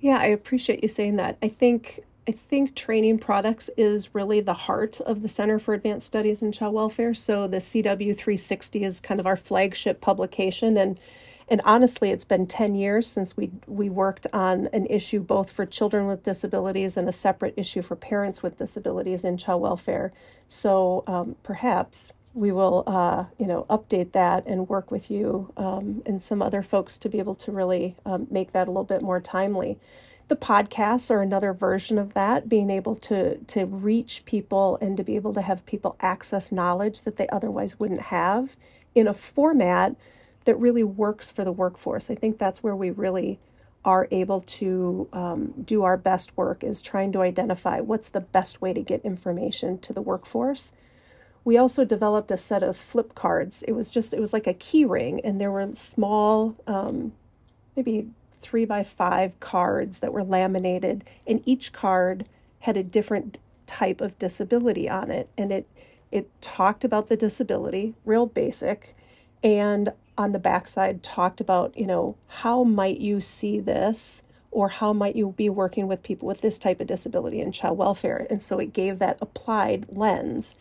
Yeah 0.00 0.18
i 0.18 0.26
appreciate 0.26 0.82
you 0.82 0.88
saying 0.88 1.16
that. 1.16 1.38
I 1.42 1.48
think 1.48 2.04
I 2.28 2.32
think 2.32 2.74
training 2.74 3.18
products 3.18 3.70
is 3.76 4.14
really 4.14 4.40
the 4.40 4.54
heart 4.54 5.00
of 5.00 5.22
the 5.22 5.28
Center 5.28 5.58
for 5.58 5.74
Advanced 5.74 6.06
Studies 6.06 6.42
in 6.42 6.52
Child 6.52 6.74
Welfare. 6.74 7.14
So 7.14 7.46
the 7.46 7.58
CW 7.58 8.16
360 8.16 8.84
is 8.84 9.00
kind 9.00 9.20
of 9.20 9.26
our 9.26 9.36
flagship 9.36 10.00
publication 10.00 10.76
and 10.76 11.00
and 11.48 11.60
honestly 11.64 12.10
it's 12.10 12.24
been 12.24 12.46
10 12.46 12.76
years 12.76 13.08
since 13.08 13.36
we 13.36 13.50
we 13.66 13.90
worked 13.90 14.26
on 14.32 14.68
an 14.72 14.86
issue 14.86 15.18
both 15.18 15.50
for 15.50 15.66
children 15.66 16.06
with 16.06 16.22
disabilities 16.22 16.96
and 16.96 17.08
a 17.08 17.12
separate 17.12 17.54
issue 17.56 17.82
for 17.82 17.96
parents 17.96 18.42
with 18.42 18.56
disabilities 18.56 19.24
in 19.24 19.36
child 19.36 19.62
welfare. 19.62 20.12
So 20.46 21.02
um, 21.06 21.36
perhaps 21.42 22.12
we 22.34 22.52
will 22.52 22.84
uh, 22.86 23.24
you 23.38 23.46
know 23.46 23.66
update 23.68 24.12
that 24.12 24.46
and 24.46 24.68
work 24.68 24.90
with 24.90 25.10
you 25.10 25.52
um, 25.56 26.02
and 26.06 26.22
some 26.22 26.42
other 26.42 26.62
folks 26.62 26.98
to 26.98 27.08
be 27.08 27.18
able 27.18 27.34
to 27.34 27.50
really 27.50 27.96
um, 28.04 28.28
make 28.30 28.52
that 28.52 28.68
a 28.68 28.70
little 28.70 28.84
bit 28.84 29.02
more 29.02 29.20
timely 29.20 29.78
the 30.30 30.36
podcasts 30.36 31.10
are 31.10 31.20
another 31.20 31.52
version 31.52 31.98
of 31.98 32.14
that 32.14 32.48
being 32.48 32.70
able 32.70 32.94
to 32.94 33.36
to 33.38 33.66
reach 33.66 34.24
people 34.24 34.78
and 34.80 34.96
to 34.96 35.02
be 35.02 35.16
able 35.16 35.34
to 35.34 35.42
have 35.42 35.66
people 35.66 35.96
access 35.98 36.52
knowledge 36.52 37.02
that 37.02 37.16
they 37.16 37.26
otherwise 37.30 37.80
wouldn't 37.80 38.00
have 38.00 38.56
in 38.94 39.08
a 39.08 39.12
format 39.12 39.96
that 40.44 40.54
really 40.54 40.84
works 40.84 41.30
for 41.30 41.44
the 41.44 41.50
workforce. 41.50 42.08
I 42.10 42.14
think 42.14 42.38
that's 42.38 42.62
where 42.62 42.76
we 42.76 42.90
really 42.90 43.40
are 43.84 44.06
able 44.12 44.40
to 44.42 45.08
um, 45.12 45.52
do 45.64 45.82
our 45.82 45.96
best 45.96 46.36
work 46.36 46.62
is 46.62 46.80
trying 46.80 47.10
to 47.10 47.22
identify 47.22 47.80
what's 47.80 48.08
the 48.08 48.20
best 48.20 48.62
way 48.62 48.72
to 48.72 48.82
get 48.82 49.04
information 49.04 49.78
to 49.78 49.92
the 49.92 50.02
workforce. 50.02 50.72
We 51.42 51.58
also 51.58 51.84
developed 51.84 52.30
a 52.30 52.36
set 52.36 52.62
of 52.62 52.76
flip 52.76 53.16
cards. 53.16 53.64
It 53.64 53.72
was 53.72 53.90
just 53.90 54.14
it 54.14 54.20
was 54.20 54.32
like 54.32 54.46
a 54.46 54.54
key 54.54 54.84
ring 54.84 55.20
and 55.24 55.40
there 55.40 55.50
were 55.50 55.68
small 55.74 56.54
um, 56.68 57.14
maybe 57.74 58.10
three 58.40 58.64
by 58.64 58.82
five 58.82 59.38
cards 59.40 60.00
that 60.00 60.12
were 60.12 60.24
laminated, 60.24 61.04
and 61.26 61.42
each 61.44 61.72
card 61.72 62.26
had 62.60 62.76
a 62.76 62.82
different 62.82 63.38
type 63.66 64.00
of 64.00 64.18
disability 64.18 64.88
on 64.88 65.10
it. 65.10 65.28
And 65.38 65.52
it 65.52 65.66
it 66.10 66.28
talked 66.40 66.84
about 66.84 67.08
the 67.08 67.16
disability, 67.16 67.94
real 68.04 68.26
basic, 68.26 68.96
and 69.44 69.92
on 70.18 70.32
the 70.32 70.38
backside 70.38 71.02
talked 71.02 71.40
about, 71.40 71.76
you 71.78 71.86
know, 71.86 72.16
how 72.26 72.64
might 72.64 72.98
you 72.98 73.20
see 73.20 73.60
this 73.60 74.22
or 74.50 74.68
how 74.68 74.92
might 74.92 75.16
you 75.16 75.32
be 75.36 75.48
working 75.48 75.86
with 75.86 76.02
people 76.02 76.26
with 76.26 76.40
this 76.40 76.58
type 76.58 76.80
of 76.80 76.86
disability 76.86 77.40
in 77.40 77.52
child 77.52 77.78
welfare. 77.78 78.26
And 78.28 78.42
so 78.42 78.58
it 78.58 78.72
gave 78.72 78.98
that 78.98 79.18
applied 79.20 79.86
lens. 79.88 80.54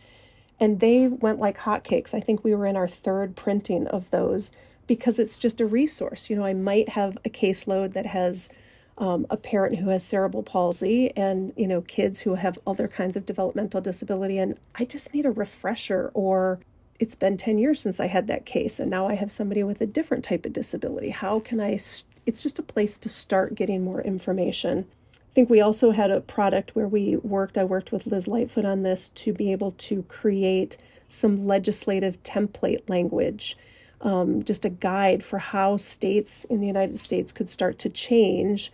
And 0.59 0.79
they 0.79 1.07
went 1.07 1.39
like 1.39 1.57
hotcakes. 1.59 2.13
I 2.13 2.19
think 2.19 2.43
we 2.43 2.53
were 2.53 2.67
in 2.67 2.77
our 2.77 2.87
third 2.87 3.35
printing 3.35 3.87
of 3.87 4.11
those 4.11 4.51
because 4.89 5.19
it's 5.19 5.37
just 5.37 5.61
a 5.61 5.67
resource. 5.67 6.31
You 6.31 6.35
know, 6.35 6.43
I 6.43 6.55
might 6.55 6.89
have 6.89 7.15
a 7.23 7.29
caseload 7.29 7.93
that 7.93 8.07
has 8.07 8.49
um, 8.97 9.27
a 9.29 9.37
parent 9.37 9.77
who 9.77 9.89
has 9.89 10.03
cerebral 10.03 10.41
palsy 10.41 11.15
and, 11.15 11.53
you 11.55 11.67
know, 11.67 11.81
kids 11.81 12.21
who 12.21 12.33
have 12.33 12.57
other 12.65 12.87
kinds 12.87 13.15
of 13.15 13.23
developmental 13.23 13.81
disability. 13.81 14.39
And 14.39 14.57
I 14.73 14.85
just 14.85 15.13
need 15.13 15.27
a 15.27 15.31
refresher 15.31 16.09
or 16.15 16.59
it's 16.99 17.13
been 17.13 17.37
10 17.37 17.59
years 17.59 17.79
since 17.79 17.99
I 17.99 18.07
had 18.07 18.25
that 18.27 18.47
case 18.47 18.79
and 18.79 18.89
now 18.89 19.07
I 19.07 19.13
have 19.13 19.31
somebody 19.31 19.61
with 19.61 19.79
a 19.79 19.85
different 19.85 20.25
type 20.25 20.43
of 20.43 20.53
disability. 20.53 21.11
How 21.11 21.39
can 21.39 21.61
I? 21.61 21.79
It's 22.25 22.43
just 22.43 22.57
a 22.57 22.63
place 22.63 22.97
to 22.97 23.09
start 23.09 23.53
getting 23.53 23.83
more 23.83 24.01
information. 24.01 24.87
I 25.13 25.33
think 25.35 25.51
we 25.51 25.61
also 25.61 25.91
had 25.91 26.09
a 26.09 26.19
product 26.19 26.75
where 26.75 26.87
we 26.87 27.15
worked, 27.17 27.59
I 27.59 27.63
worked 27.63 27.91
with 27.91 28.07
Liz 28.07 28.27
Lightfoot 28.27 28.65
on 28.65 28.81
this 28.81 29.09
to 29.09 29.33
be 29.33 29.51
able 29.51 29.73
to 29.77 30.01
create 30.03 30.77
some 31.07 31.45
legislative 31.45 32.21
template 32.23 32.89
language, 32.89 33.55
um, 34.01 34.43
just 34.43 34.65
a 34.65 34.69
guide 34.69 35.23
for 35.23 35.39
how 35.39 35.77
states 35.77 36.45
in 36.45 36.59
the 36.59 36.67
United 36.67 36.99
States 36.99 37.31
could 37.31 37.49
start 37.49 37.79
to 37.79 37.89
change 37.89 38.71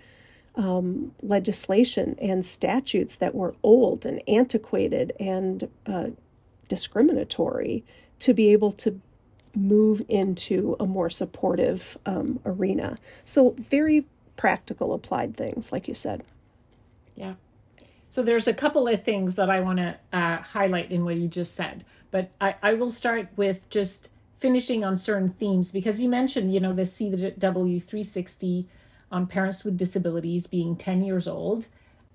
um, 0.55 1.13
legislation 1.21 2.15
and 2.21 2.45
statutes 2.45 3.15
that 3.15 3.35
were 3.35 3.55
old 3.63 4.05
and 4.05 4.21
antiquated 4.27 5.11
and 5.19 5.69
uh, 5.85 6.07
discriminatory 6.67 7.83
to 8.19 8.33
be 8.33 8.51
able 8.51 8.71
to 8.71 8.99
move 9.53 10.01
into 10.07 10.75
a 10.79 10.85
more 10.85 11.09
supportive 11.09 11.97
um, 12.05 12.39
arena. 12.45 12.97
So, 13.23 13.55
very 13.57 14.05
practical, 14.35 14.93
applied 14.93 15.35
things, 15.35 15.71
like 15.71 15.87
you 15.87 15.93
said. 15.93 16.23
Yeah. 17.15 17.35
So, 18.09 18.21
there's 18.21 18.47
a 18.47 18.53
couple 18.53 18.87
of 18.87 19.03
things 19.03 19.35
that 19.35 19.49
I 19.49 19.59
want 19.61 19.79
to 19.79 19.97
uh, 20.13 20.37
highlight 20.37 20.91
in 20.91 21.05
what 21.05 21.15
you 21.15 21.27
just 21.27 21.55
said, 21.55 21.85
but 22.11 22.31
I, 22.39 22.55
I 22.61 22.73
will 22.73 22.89
start 22.89 23.29
with 23.35 23.69
just 23.69 24.09
finishing 24.45 24.85
on 24.85 24.95
certain 24.95 25.29
themes 25.29 25.71
because 25.71 25.99
you 25.99 26.07
mentioned, 26.07 26.53
you 26.53 26.59
know, 26.59 26.71
the 26.71 26.83
CW360 26.83 28.67
on 29.11 29.25
parents 29.25 29.63
with 29.63 29.75
disabilities 29.75 30.45
being 30.45 30.75
10 30.75 31.03
years 31.03 31.27
old 31.27 31.67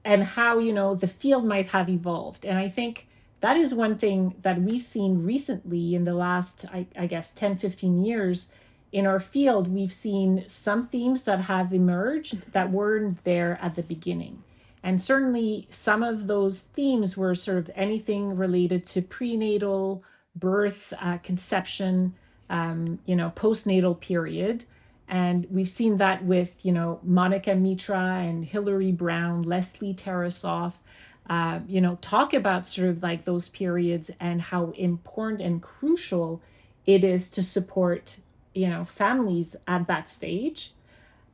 and 0.04 0.22
how, 0.22 0.60
you 0.60 0.72
know, 0.72 0.94
the 0.94 1.08
field 1.08 1.44
might 1.44 1.66
have 1.70 1.88
evolved. 1.88 2.44
And 2.44 2.56
I 2.56 2.68
think 2.68 3.08
that 3.40 3.56
is 3.56 3.74
one 3.74 3.98
thing 3.98 4.36
that 4.42 4.62
we've 4.62 4.84
seen 4.84 5.24
recently 5.24 5.96
in 5.96 6.04
the 6.04 6.14
last, 6.14 6.66
I, 6.72 6.86
I, 6.96 7.08
guess, 7.08 7.32
10, 7.32 7.56
15 7.56 8.04
years 8.04 8.52
in 8.92 9.08
our 9.08 9.18
field. 9.18 9.66
We've 9.66 9.92
seen 9.92 10.44
some 10.46 10.86
themes 10.86 11.24
that 11.24 11.40
have 11.40 11.72
emerged 11.72 12.52
that 12.52 12.70
weren't 12.70 13.24
there 13.24 13.58
at 13.60 13.74
the 13.74 13.82
beginning. 13.82 14.44
And 14.84 15.02
certainly 15.02 15.66
some 15.68 16.04
of 16.04 16.28
those 16.28 16.60
themes 16.60 17.16
were 17.16 17.34
sort 17.34 17.58
of 17.58 17.72
anything 17.74 18.36
related 18.36 18.86
to 18.86 19.02
prenatal, 19.02 20.04
birth, 20.36 20.92
uh, 21.00 21.18
conception, 21.18 22.14
um, 22.50 22.98
you 23.06 23.16
know, 23.16 23.32
postnatal 23.34 23.98
period. 23.98 24.64
And 25.08 25.46
we've 25.50 25.68
seen 25.68 25.96
that 25.96 26.24
with, 26.24 26.64
you 26.66 26.72
know, 26.72 27.00
Monica 27.02 27.54
Mitra 27.54 28.20
and 28.22 28.44
Hilary 28.44 28.92
Brown, 28.92 29.42
Lesley 29.42 29.94
Tarasoff, 29.94 30.80
uh, 31.28 31.60
you 31.66 31.80
know, 31.80 31.96
talk 32.00 32.34
about 32.34 32.66
sort 32.66 32.88
of 32.88 33.02
like 33.02 33.24
those 33.24 33.48
periods 33.48 34.10
and 34.20 34.42
how 34.42 34.70
important 34.72 35.40
and 35.40 35.62
crucial 35.62 36.42
it 36.86 37.04
is 37.04 37.30
to 37.30 37.42
support, 37.42 38.18
you 38.52 38.68
know, 38.68 38.84
families 38.84 39.56
at 39.66 39.86
that 39.86 40.08
stage. 40.08 40.72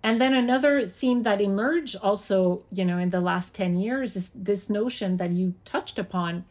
And 0.03 0.21
then 0.21 0.35
another 0.35 0.87
theme 0.87 1.23
that 1.23 1.41
emerged 1.41 1.97
also, 1.97 2.63
you 2.71 2.85
know, 2.85 2.99
in 2.99 3.11
the 3.11 3.21
last 3.21 3.55
10 3.55 3.79
years 3.79 4.17
is 4.17 4.31
this 4.31 4.71
notion 4.71 5.17
that 5.17 5.33
you 5.33 5.55
touched 5.65 5.99
upon 5.99 6.45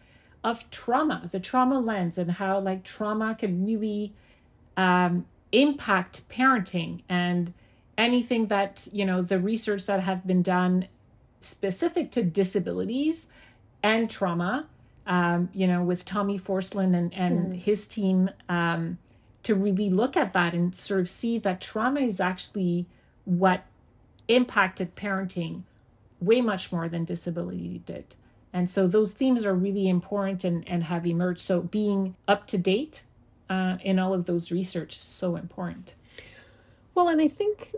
of 0.43 0.69
trauma, 0.69 1.30
the 1.32 1.39
trauma 1.39 1.80
lens, 1.80 2.17
and 2.17 2.32
how 2.32 2.60
like 2.60 2.84
trauma 2.84 3.36
can 3.36 3.65
really 3.65 4.13
um, 4.77 5.25
impact 5.51 6.27
parenting 6.29 7.01
and 7.07 7.53
anything 7.97 8.47
that, 8.47 8.88
you 8.91 9.05
know, 9.05 9.21
the 9.21 9.39
research 9.39 9.85
that 9.85 10.01
have 10.01 10.25
been 10.27 10.41
done 10.41 10.88
specific 11.39 12.11
to 12.11 12.23
disabilities 12.23 13.27
and 13.81 14.09
trauma, 14.09 14.67
um, 15.05 15.49
you 15.53 15.67
know, 15.67 15.83
with 15.83 16.05
Tommie 16.05 16.39
Forslund 16.39 16.95
and, 16.95 17.13
and 17.13 17.53
mm. 17.53 17.55
his 17.55 17.88
team 17.88 18.29
um, 18.49 18.97
to 19.43 19.55
really 19.55 19.89
look 19.89 20.17
at 20.17 20.33
that 20.33 20.53
and 20.53 20.75
sort 20.75 21.01
of 21.01 21.09
see 21.09 21.38
that 21.38 21.61
trauma 21.61 22.01
is 22.01 22.19
actually 22.19 22.88
what 23.25 23.63
impacted 24.27 24.95
parenting 24.95 25.61
way 26.19 26.41
much 26.41 26.71
more 26.71 26.89
than 26.89 27.05
disability 27.05 27.81
did. 27.85 28.15
And 28.51 28.69
so 28.69 28.88
those 28.88 29.13
themes 29.13 29.45
are 29.45 29.53
really 29.53 29.88
important 29.88 30.43
and, 30.43 30.67
and 30.67 30.85
have 30.85 31.05
emerged. 31.05 31.41
So 31.41 31.61
being 31.61 32.15
up 32.27 32.47
to 32.47 32.57
date 32.57 33.03
uh, 33.49 33.77
in 33.84 33.99
all 33.99 34.13
of 34.13 34.25
those 34.25 34.51
research 34.51 34.95
so 34.97 35.36
important. 35.36 35.95
Well, 36.93 37.08
and 37.10 37.21
I 37.21 37.27
think 37.27 37.73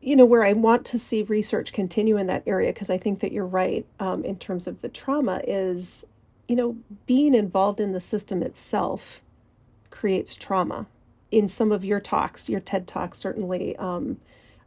you 0.00 0.14
know 0.14 0.24
where 0.24 0.44
I 0.44 0.52
want 0.52 0.84
to 0.86 0.98
see 0.98 1.22
research 1.22 1.72
continue 1.72 2.16
in 2.16 2.26
that 2.28 2.44
area 2.46 2.72
because 2.72 2.90
I 2.90 2.98
think 2.98 3.20
that 3.20 3.32
you're 3.32 3.46
right 3.46 3.84
um, 3.98 4.24
in 4.24 4.38
terms 4.38 4.66
of 4.66 4.80
the 4.80 4.88
trauma 4.88 5.40
is 5.46 6.04
you 6.48 6.56
know 6.56 6.76
being 7.06 7.34
involved 7.34 7.80
in 7.80 7.92
the 7.92 8.00
system 8.00 8.42
itself 8.42 9.22
creates 9.90 10.36
trauma. 10.36 10.86
In 11.32 11.48
some 11.48 11.72
of 11.72 11.84
your 11.84 12.00
talks, 12.00 12.48
your 12.48 12.60
TED 12.60 12.86
talks, 12.86 13.18
certainly 13.18 13.74
um, 13.76 14.18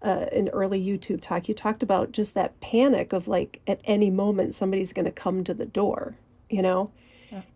uh, 0.01 0.25
an 0.31 0.49
early 0.49 0.83
YouTube 0.83 1.21
talk, 1.21 1.47
you 1.47 1.53
talked 1.53 1.83
about 1.83 2.11
just 2.11 2.33
that 2.33 2.59
panic 2.59 3.13
of 3.13 3.27
like 3.27 3.61
at 3.67 3.79
any 3.85 4.09
moment 4.09 4.55
somebody's 4.55 4.93
going 4.93 5.05
to 5.05 5.11
come 5.11 5.43
to 5.43 5.53
the 5.53 5.65
door, 5.65 6.15
you 6.49 6.61
know, 6.61 6.91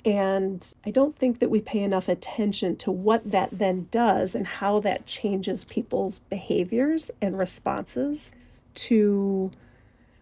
and 0.05 0.73
I 0.85 0.91
don't 0.91 1.17
think 1.17 1.39
that 1.39 1.49
we 1.49 1.59
pay 1.59 1.79
enough 1.79 2.07
attention 2.07 2.75
to 2.77 2.91
what 2.91 3.31
that 3.31 3.49
then 3.51 3.87
does 3.91 4.35
and 4.35 4.45
how 4.45 4.79
that 4.81 5.05
changes 5.05 5.63
people's 5.63 6.19
behaviors 6.19 7.11
and 7.21 7.37
responses 7.37 8.31
to, 8.75 9.51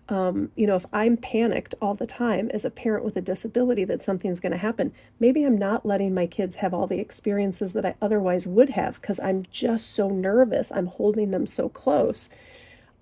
um, 0.10 0.52
you 0.56 0.68
know, 0.68 0.76
if 0.76 0.86
I'm 0.94 1.18
panicked 1.18 1.76
all 1.82 1.96
the 1.96 2.08
time 2.08 2.50
as 2.54 2.66
a 2.66 2.70
parent 2.70 3.04
with 3.04 3.16
a 3.18 3.22
disability 3.22 3.84
that 3.86 4.04
something's 4.04 4.40
going 4.40 4.52
to 4.52 4.58
happen, 4.58 4.94
maybe 5.20 5.44
I'm 5.44 5.58
not 5.58 5.86
letting 5.86 6.14
my 6.14 6.28
kids 6.28 6.58
have 6.58 6.74
all 6.74 6.88
the 6.88 7.00
experiences 7.00 7.74
that 7.74 7.86
I 7.86 7.96
otherwise 8.02 8.48
would 8.48 8.72
have 8.72 9.02
because 9.02 9.20
I'm 9.20 9.46
just 9.52 9.92
so 9.94 10.10
nervous. 10.10 10.72
I'm 10.72 10.88
holding 10.88 11.32
them 11.32 11.46
so 11.46 11.70
close. 11.70 12.30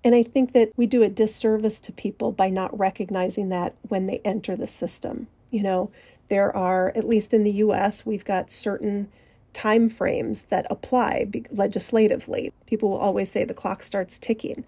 And 0.02 0.14
I 0.14 0.22
think 0.22 0.52
that 0.52 0.72
we 0.76 0.86
do 0.86 1.02
a 1.02 1.10
disservice 1.10 1.78
to 1.80 1.92
people 1.92 2.32
by 2.32 2.48
not 2.48 2.76
recognizing 2.78 3.50
that 3.50 3.74
when 3.82 4.06
they 4.06 4.20
enter 4.24 4.56
the 4.56 4.66
system. 4.66 5.26
You 5.50 5.62
know, 5.62 5.90
there 6.30 6.56
are, 6.56 6.92
at 6.96 7.06
least 7.06 7.34
in 7.34 7.44
the 7.44 7.52
US, 7.52 8.06
we've 8.06 8.24
got 8.24 8.50
certain 8.50 9.08
time 9.52 9.88
frames 9.88 10.44
that 10.44 10.66
apply 10.70 11.28
legislatively. 11.50 12.52
People 12.66 12.88
will 12.88 12.98
always 12.98 13.30
say 13.30 13.44
the 13.44 13.52
clock 13.52 13.82
starts 13.82 14.18
ticking. 14.18 14.64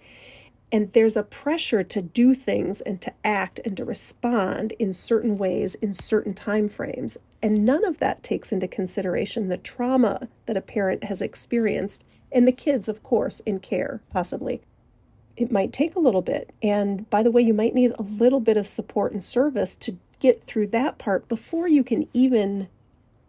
And 0.70 0.92
there's 0.92 1.16
a 1.16 1.22
pressure 1.22 1.84
to 1.84 2.02
do 2.02 2.34
things 2.34 2.80
and 2.80 3.00
to 3.02 3.12
act 3.24 3.60
and 3.64 3.76
to 3.76 3.84
respond 3.84 4.72
in 4.72 4.92
certain 4.92 5.38
ways 5.38 5.74
in 5.76 5.94
certain 5.94 6.34
time 6.34 6.68
frames. 6.68 7.18
And 7.42 7.64
none 7.64 7.84
of 7.84 7.98
that 7.98 8.22
takes 8.22 8.52
into 8.52 8.66
consideration 8.66 9.48
the 9.48 9.58
trauma 9.58 10.28
that 10.46 10.56
a 10.56 10.62
parent 10.62 11.04
has 11.04 11.22
experienced 11.22 12.04
and 12.32 12.48
the 12.48 12.52
kids, 12.52 12.88
of 12.88 13.02
course, 13.02 13.40
in 13.40 13.60
care, 13.60 14.00
possibly. 14.10 14.62
It 15.36 15.52
might 15.52 15.72
take 15.72 15.94
a 15.94 16.00
little 16.00 16.22
bit. 16.22 16.54
And 16.62 17.08
by 17.10 17.22
the 17.22 17.30
way, 17.30 17.42
you 17.42 17.54
might 17.54 17.74
need 17.74 17.92
a 17.98 18.02
little 18.02 18.40
bit 18.40 18.56
of 18.56 18.68
support 18.68 19.12
and 19.12 19.22
service 19.22 19.76
to 19.76 19.96
get 20.22 20.40
through 20.40 20.68
that 20.68 20.98
part 20.98 21.28
before 21.28 21.66
you 21.66 21.82
can 21.82 22.06
even 22.14 22.68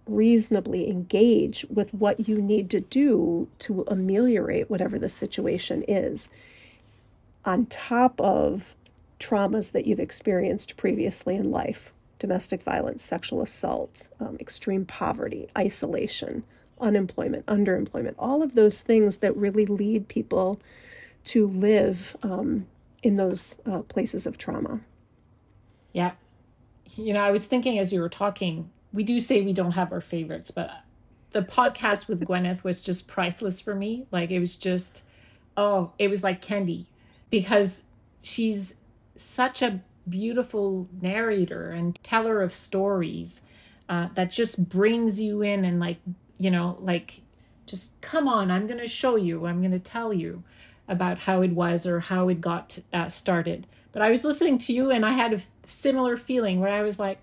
reasonably 0.05 0.87
engage 0.87 1.65
with 1.67 1.91
what 1.91 2.27
you 2.27 2.39
need 2.39 2.69
to 2.69 2.79
do 2.79 3.47
to 3.57 3.83
ameliorate 3.87 4.69
whatever 4.69 4.99
the 4.99 5.09
situation 5.09 5.83
is, 5.87 6.29
on 7.45 7.65
top 7.65 8.21
of 8.21 8.75
traumas 9.19 9.71
that 9.71 9.87
you've 9.87 9.99
experienced 9.99 10.77
previously 10.77 11.35
in 11.35 11.49
life 11.49 11.91
domestic 12.19 12.63
violence, 12.63 13.03
sexual 13.03 13.41
assault, 13.41 14.07
um, 14.21 14.37
extreme 14.39 14.85
poverty, 14.85 15.49
isolation, 15.57 16.41
unemployment, 16.79 17.45
underemployment, 17.47 18.15
all 18.17 18.41
of 18.41 18.55
those 18.55 18.79
things 18.79 19.17
that 19.17 19.35
really 19.35 19.65
lead 19.65 20.07
people 20.07 20.57
to 21.25 21.45
live 21.45 22.15
um, 22.23 22.65
in 23.01 23.17
those 23.17 23.57
uh, 23.65 23.79
places 23.81 24.25
of 24.25 24.37
trauma. 24.37 24.79
Yeah, 25.91 26.11
you 26.95 27.13
know, 27.13 27.21
I 27.21 27.31
was 27.31 27.45
thinking 27.45 27.79
as 27.79 27.91
you 27.93 28.01
were 28.01 28.09
talking, 28.09 28.69
we 28.91 29.03
do 29.03 29.19
say 29.19 29.41
we 29.41 29.53
don't 29.53 29.71
have 29.71 29.91
our 29.91 30.01
favorites, 30.01 30.51
but 30.51 30.69
the 31.31 31.41
podcast 31.41 32.07
with 32.07 32.21
Gwynnyth 32.21 32.63
was 32.63 32.81
just 32.81 33.07
priceless 33.07 33.59
for 33.59 33.75
me. 33.75 34.05
Like 34.11 34.31
it 34.31 34.39
was 34.39 34.55
just, 34.55 35.03
oh, 35.57 35.91
it 35.97 36.09
was 36.09 36.23
like 36.23 36.41
candy 36.41 36.87
because 37.29 37.85
she's 38.21 38.75
such 39.15 39.61
a 39.61 39.81
beautiful 40.07 40.87
narrator 41.01 41.71
and 41.71 42.01
teller 42.03 42.41
of 42.41 42.53
stories 42.53 43.41
uh, 43.89 44.09
that 44.15 44.29
just 44.29 44.69
brings 44.69 45.19
you 45.19 45.41
in 45.41 45.65
and 45.65 45.79
like, 45.79 45.97
you 46.37 46.51
know, 46.51 46.77
like 46.79 47.21
just 47.65 47.99
come 48.01 48.27
on, 48.27 48.51
I'm 48.51 48.67
going 48.67 48.79
to 48.79 48.87
show 48.87 49.15
you, 49.15 49.45
I'm 49.45 49.59
going 49.59 49.71
to 49.71 49.79
tell 49.79 50.13
you 50.13 50.43
about 50.87 51.19
how 51.19 51.41
it 51.41 51.51
was 51.51 51.85
or 51.87 52.01
how 52.01 52.29
it 52.29 52.41
got 52.41 52.79
uh, 52.91 53.09
started. 53.09 53.67
But 53.91 54.01
I 54.01 54.09
was 54.09 54.23
listening 54.23 54.57
to 54.59 54.73
you 54.73 54.91
and 54.91 55.05
I 55.05 55.11
had 55.11 55.33
a 55.33 55.41
similar 55.65 56.17
feeling 56.17 56.59
where 56.59 56.73
I 56.73 56.81
was 56.81 56.99
like, 56.99 57.19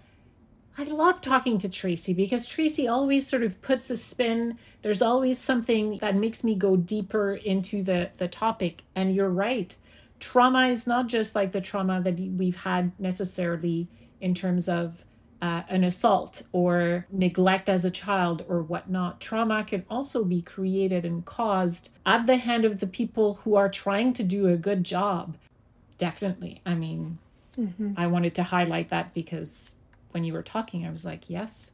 I 0.78 0.84
love 0.84 1.20
talking 1.20 1.58
to 1.58 1.68
Traci 1.68 2.16
because 2.16 2.46
Traci 2.46 2.90
always 2.90 3.26
sort 3.26 3.42
of 3.42 3.60
puts 3.60 3.90
a 3.90 3.96
spin. 3.96 4.56
There's 4.82 5.02
always 5.02 5.38
something 5.38 5.98
that 5.98 6.16
makes 6.16 6.42
me 6.42 6.54
go 6.54 6.76
deeper 6.76 7.34
into 7.34 7.82
the 7.82 8.10
the 8.16 8.28
topic. 8.28 8.84
And 8.94 9.14
you're 9.14 9.28
right. 9.28 9.76
Trauma 10.20 10.68
is 10.68 10.86
not 10.86 11.08
just 11.08 11.34
like 11.34 11.52
the 11.52 11.60
trauma 11.60 12.00
that 12.02 12.18
we've 12.18 12.62
had 12.62 12.92
necessarily 12.98 13.88
in 14.20 14.34
terms 14.34 14.68
of 14.68 15.04
uh, 15.42 15.62
an 15.68 15.85
assault 15.85 16.42
or 16.53 17.07
neglect 17.11 17.68
as 17.68 17.85
a 17.85 17.90
child 17.90 18.44
or 18.48 18.62
whatnot. 18.62 19.20
Trauma 19.20 19.64
can 19.64 19.85
also 19.88 20.24
be 20.24 20.42
created 20.42 21.05
and 21.05 21.24
caused 21.24 21.90
at 22.05 22.26
the 22.26 22.37
hand 22.37 22.64
of 22.64 22.81
the 22.81 22.87
people 22.87 23.35
who 23.37 23.57
are 23.57 23.68
trying 23.68 24.12
to 24.14 24.22
do 24.22 24.48
a 24.48 24.57
good 24.57 24.85
job. 24.85 25.37
Definitely. 25.96 26.61
I 26.66 26.74
mean, 26.74 27.18
mm-hmm. 27.57 27.94
I 27.96 28.07
wanted 28.07 28.35
to 28.37 28.42
highlight 28.42 28.90
that 28.90 29.14
because 29.14 29.76
when 30.12 30.24
you 30.24 30.33
were 30.33 30.42
talking, 30.42 30.87
I 30.87 30.90
was 30.90 31.05
like, 31.05 31.31
yes, 31.31 31.72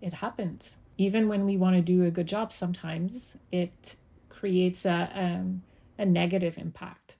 it 0.00 0.14
happens. 0.14 0.76
Even 0.98 1.28
when 1.28 1.46
we 1.46 1.56
want 1.56 1.76
to 1.76 1.82
do 1.82 2.04
a 2.04 2.10
good 2.10 2.28
job, 2.28 2.52
sometimes 2.52 3.38
it 3.50 3.96
creates 4.28 4.84
a, 4.84 5.10
um, 5.14 5.62
a 5.98 6.04
negative 6.04 6.58
impact. 6.58 7.16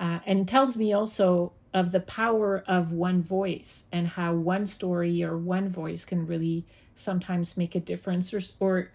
Uh, 0.00 0.20
and 0.26 0.48
tells 0.48 0.76
me 0.76 0.92
also 0.92 1.52
of 1.74 1.90
the 1.90 2.00
power 2.00 2.62
of 2.66 2.92
one 2.92 3.20
voice 3.20 3.86
and 3.92 4.06
how 4.06 4.32
one 4.32 4.64
story 4.64 5.22
or 5.24 5.36
one 5.36 5.68
voice 5.68 6.04
can 6.04 6.24
really 6.24 6.64
sometimes 6.94 7.56
make 7.56 7.74
a 7.74 7.80
difference 7.80 8.32
or, 8.32 8.40
or 8.60 8.90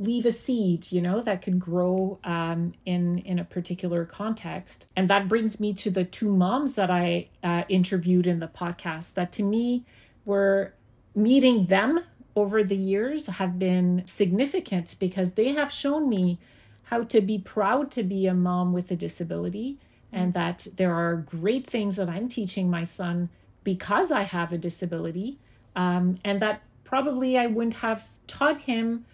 leave 0.00 0.26
a 0.26 0.32
seed 0.32 0.90
you 0.90 1.00
know 1.00 1.20
that 1.20 1.40
could 1.40 1.60
grow 1.60 2.18
um, 2.24 2.74
in 2.84 3.18
in 3.18 3.38
a 3.38 3.44
particular 3.44 4.04
context. 4.04 4.90
And 4.96 5.08
that 5.08 5.28
brings 5.28 5.60
me 5.60 5.72
to 5.74 5.90
the 5.90 6.04
two 6.04 6.28
moms 6.28 6.74
that 6.74 6.90
i 6.90 7.28
uh, 7.44 7.62
interviewed 7.68 8.26
in 8.26 8.40
the 8.40 8.48
podcast 8.48 9.14
that 9.14 9.30
to 9.32 9.44
me 9.44 9.84
were 10.24 10.74
meeting 11.14 11.66
them 11.66 12.00
over 12.36 12.64
the 12.64 12.76
years 12.76 13.28
have 13.28 13.58
been 13.58 14.02
significant 14.06 14.96
because 14.98 15.34
they 15.34 15.52
have 15.52 15.70
shown 15.70 16.08
me 16.08 16.40
how 16.84 17.04
to 17.04 17.20
be 17.20 17.38
proud 17.38 17.92
to 17.92 18.02
be 18.02 18.26
a 18.26 18.34
mom 18.34 18.72
with 18.72 18.90
a 18.90 18.96
disability 18.96 19.78
and 20.14 20.34
that 20.34 20.66
there 20.76 20.94
are 20.94 21.16
great 21.16 21.66
things 21.66 21.96
that 21.96 22.08
I'm 22.08 22.28
teaching 22.28 22.70
my 22.70 22.84
son 22.84 23.28
because 23.64 24.12
I 24.12 24.22
have 24.22 24.52
a 24.52 24.58
disability, 24.58 25.38
um, 25.74 26.18
and 26.24 26.40
that 26.40 26.62
probably 26.84 27.36
I 27.36 27.46
wouldn't 27.46 27.76
have 27.76 28.08
taught 28.26 28.62
him 28.62 29.04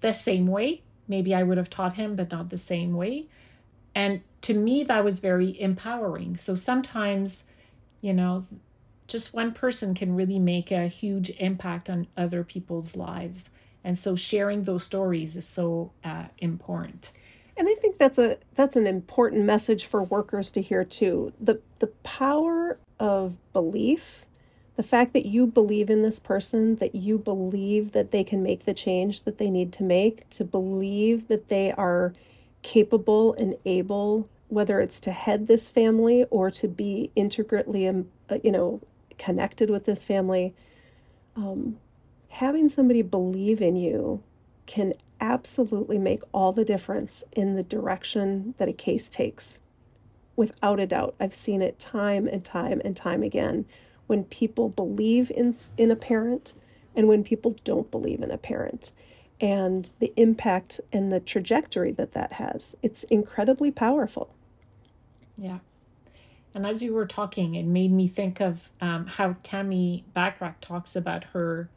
the 0.00 0.12
same 0.12 0.46
way. 0.46 0.82
Maybe 1.08 1.34
I 1.34 1.42
would 1.42 1.58
have 1.58 1.70
taught 1.70 1.94
him, 1.94 2.16
but 2.16 2.30
not 2.30 2.50
the 2.50 2.56
same 2.56 2.94
way. 2.94 3.26
And 3.94 4.20
to 4.42 4.54
me, 4.54 4.84
that 4.84 5.04
was 5.04 5.18
very 5.20 5.58
empowering. 5.60 6.36
So 6.36 6.54
sometimes, 6.54 7.50
you 8.00 8.12
know, 8.12 8.44
just 9.08 9.34
one 9.34 9.52
person 9.52 9.94
can 9.94 10.14
really 10.14 10.38
make 10.38 10.70
a 10.70 10.86
huge 10.86 11.30
impact 11.38 11.88
on 11.88 12.06
other 12.16 12.44
people's 12.44 12.96
lives. 12.96 13.50
And 13.82 13.96
so 13.96 14.14
sharing 14.16 14.64
those 14.64 14.84
stories 14.84 15.36
is 15.36 15.46
so 15.46 15.92
uh, 16.04 16.26
important. 16.38 17.12
And 17.56 17.68
I 17.68 17.74
think 17.74 17.98
that's 17.98 18.18
a 18.18 18.38
that's 18.54 18.76
an 18.76 18.86
important 18.86 19.44
message 19.44 19.86
for 19.86 20.02
workers 20.02 20.50
to 20.52 20.62
hear 20.62 20.84
too. 20.84 21.32
The 21.40 21.60
the 21.78 21.88
power 22.02 22.78
of 23.00 23.36
belief, 23.52 24.26
the 24.76 24.82
fact 24.82 25.12
that 25.14 25.26
you 25.26 25.46
believe 25.46 25.88
in 25.88 26.02
this 26.02 26.18
person, 26.18 26.76
that 26.76 26.94
you 26.94 27.18
believe 27.18 27.92
that 27.92 28.10
they 28.10 28.24
can 28.24 28.42
make 28.42 28.64
the 28.64 28.74
change 28.74 29.22
that 29.22 29.38
they 29.38 29.48
need 29.50 29.72
to 29.74 29.82
make, 29.82 30.28
to 30.30 30.44
believe 30.44 31.28
that 31.28 31.48
they 31.48 31.72
are 31.72 32.12
capable 32.62 33.32
and 33.34 33.56
able 33.64 34.28
whether 34.48 34.80
it's 34.80 35.00
to 35.00 35.10
head 35.10 35.46
this 35.46 35.68
family 35.68 36.24
or 36.30 36.50
to 36.50 36.68
be 36.68 37.10
integrally 37.16 37.86
um, 37.86 38.08
uh, 38.30 38.38
you 38.42 38.52
know 38.52 38.80
connected 39.18 39.70
with 39.70 39.84
this 39.84 40.04
family 40.04 40.54
um, 41.36 41.78
having 42.28 42.68
somebody 42.68 43.02
believe 43.02 43.60
in 43.60 43.76
you 43.76 44.22
can 44.66 44.92
absolutely 45.20 45.98
make 45.98 46.22
all 46.32 46.52
the 46.52 46.64
difference 46.64 47.24
in 47.32 47.54
the 47.56 47.62
direction 47.62 48.54
that 48.58 48.68
a 48.68 48.72
case 48.72 49.08
takes. 49.08 49.60
Without 50.34 50.78
a 50.78 50.86
doubt, 50.86 51.14
I've 51.18 51.34
seen 51.34 51.62
it 51.62 51.78
time 51.78 52.26
and 52.26 52.44
time 52.44 52.82
and 52.84 52.96
time 52.96 53.22
again 53.22 53.64
when 54.06 54.24
people 54.24 54.68
believe 54.68 55.30
in, 55.30 55.56
in 55.78 55.90
a 55.90 55.96
parent 55.96 56.52
and 56.94 57.08
when 57.08 57.24
people 57.24 57.56
don't 57.64 57.90
believe 57.90 58.22
in 58.22 58.30
a 58.30 58.38
parent 58.38 58.92
and 59.40 59.90
the 59.98 60.12
impact 60.16 60.80
and 60.92 61.12
the 61.12 61.20
trajectory 61.20 61.92
that 61.92 62.12
that 62.12 62.34
has. 62.34 62.76
It's 62.82 63.04
incredibly 63.04 63.70
powerful. 63.70 64.34
Yeah. 65.36 65.58
And 66.54 66.66
as 66.66 66.82
you 66.82 66.94
were 66.94 67.06
talking, 67.06 67.54
it 67.54 67.66
made 67.66 67.92
me 67.92 68.08
think 68.08 68.40
of 68.40 68.70
um, 68.80 69.06
how 69.06 69.36
Tammy 69.42 70.04
Bachrach 70.14 70.54
talks 70.60 70.96
about 70.96 71.24
her 71.24 71.68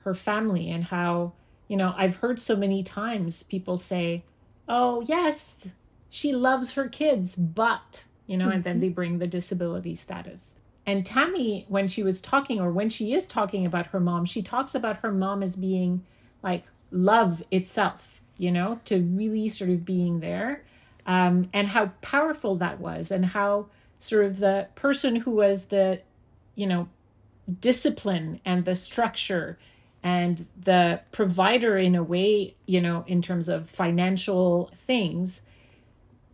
her 0.00 0.14
family 0.14 0.70
and 0.70 0.84
how 0.84 1.32
you 1.68 1.76
know, 1.76 1.94
I've 1.96 2.16
heard 2.16 2.40
so 2.40 2.56
many 2.56 2.82
times 2.82 3.42
people 3.42 3.78
say, 3.78 4.24
oh, 4.68 5.02
yes, 5.02 5.68
she 6.08 6.32
loves 6.32 6.72
her 6.72 6.88
kids, 6.88 7.36
but, 7.36 8.06
you 8.26 8.36
know, 8.36 8.46
mm-hmm. 8.46 8.54
and 8.54 8.64
then 8.64 8.72
mm-hmm. 8.74 8.80
they 8.80 8.88
bring 8.88 9.18
the 9.18 9.26
disability 9.26 9.94
status. 9.94 10.56
And 10.86 11.04
Tammy, 11.04 11.66
when 11.68 11.86
she 11.86 12.02
was 12.02 12.22
talking, 12.22 12.60
or 12.60 12.72
when 12.72 12.88
she 12.88 13.12
is 13.12 13.26
talking 13.26 13.66
about 13.66 13.88
her 13.88 14.00
mom, 14.00 14.24
she 14.24 14.42
talks 14.42 14.74
about 14.74 14.98
her 14.98 15.12
mom 15.12 15.42
as 15.42 15.54
being 15.54 16.04
like 16.42 16.64
love 16.90 17.42
itself, 17.50 18.22
you 18.38 18.50
know, 18.50 18.80
to 18.86 18.98
really 18.98 19.50
sort 19.50 19.70
of 19.70 19.84
being 19.84 20.20
there. 20.20 20.64
Um, 21.06 21.48
and 21.52 21.68
how 21.68 21.92
powerful 22.02 22.56
that 22.56 22.80
was, 22.80 23.10
and 23.10 23.26
how 23.26 23.66
sort 23.98 24.26
of 24.26 24.38
the 24.38 24.68
person 24.74 25.16
who 25.16 25.30
was 25.30 25.66
the, 25.66 26.00
you 26.54 26.66
know, 26.66 26.88
discipline 27.60 28.40
and 28.44 28.64
the 28.64 28.74
structure 28.74 29.58
and 30.02 30.46
the 30.58 31.00
provider 31.10 31.76
in 31.76 31.94
a 31.94 32.02
way 32.02 32.54
you 32.66 32.80
know 32.80 33.04
in 33.06 33.20
terms 33.22 33.48
of 33.48 33.68
financial 33.68 34.70
things 34.74 35.42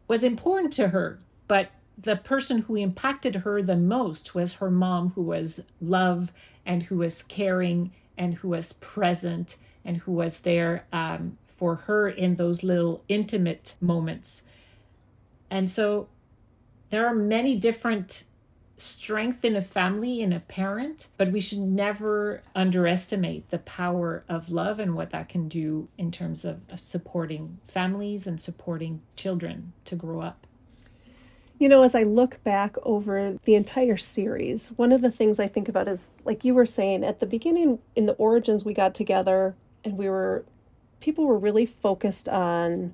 was 0.06 0.22
important 0.22 0.72
to 0.74 0.88
her. 0.88 1.18
But 1.48 1.70
the 1.96 2.16
person 2.16 2.62
who 2.62 2.76
impacted 2.76 3.36
her 3.36 3.62
the 3.62 3.76
most 3.76 4.34
was 4.34 4.54
her 4.54 4.70
mom 4.70 5.10
who 5.10 5.22
was 5.22 5.64
love 5.80 6.32
and 6.66 6.84
who 6.84 6.98
was 6.98 7.22
caring 7.22 7.92
and 8.16 8.34
who 8.34 8.48
was 8.48 8.72
present 8.74 9.56
and 9.84 9.98
who 9.98 10.12
was 10.12 10.40
there 10.40 10.86
um, 10.92 11.38
for 11.46 11.76
her 11.76 12.08
in 12.08 12.36
those 12.36 12.62
little 12.62 13.02
intimate 13.08 13.76
moments. 13.80 14.42
And 15.50 15.68
so 15.68 16.08
there 16.90 17.06
are 17.06 17.14
many 17.14 17.56
different 17.56 18.24
strength 18.84 19.44
in 19.44 19.56
a 19.56 19.62
family 19.62 20.20
in 20.20 20.32
a 20.32 20.40
parent, 20.40 21.08
but 21.16 21.32
we 21.32 21.40
should 21.40 21.60
never 21.60 22.42
underestimate 22.54 23.48
the 23.50 23.58
power 23.58 24.24
of 24.28 24.50
love 24.50 24.78
and 24.78 24.94
what 24.94 25.10
that 25.10 25.28
can 25.28 25.48
do 25.48 25.88
in 25.96 26.10
terms 26.10 26.44
of 26.44 26.60
supporting 26.76 27.58
families 27.64 28.26
and 28.26 28.40
supporting 28.40 29.02
children 29.16 29.72
to 29.86 29.96
grow 29.96 30.20
up. 30.20 30.46
You 31.58 31.68
know, 31.68 31.82
as 31.82 31.94
I 31.94 32.02
look 32.02 32.42
back 32.44 32.76
over 32.82 33.38
the 33.44 33.54
entire 33.54 33.96
series, 33.96 34.68
one 34.76 34.92
of 34.92 35.00
the 35.00 35.10
things 35.10 35.40
I 35.40 35.48
think 35.48 35.68
about 35.68 35.88
is 35.88 36.10
like 36.24 36.44
you 36.44 36.52
were 36.52 36.66
saying 36.66 37.04
at 37.04 37.20
the 37.20 37.26
beginning 37.26 37.78
in 37.96 38.06
the 38.06 38.14
origins, 38.14 38.64
we 38.64 38.74
got 38.74 38.94
together 38.94 39.54
and 39.84 39.96
we 39.96 40.08
were, 40.08 40.44
people 41.00 41.26
were 41.26 41.38
really 41.38 41.64
focused 41.64 42.28
on 42.28 42.92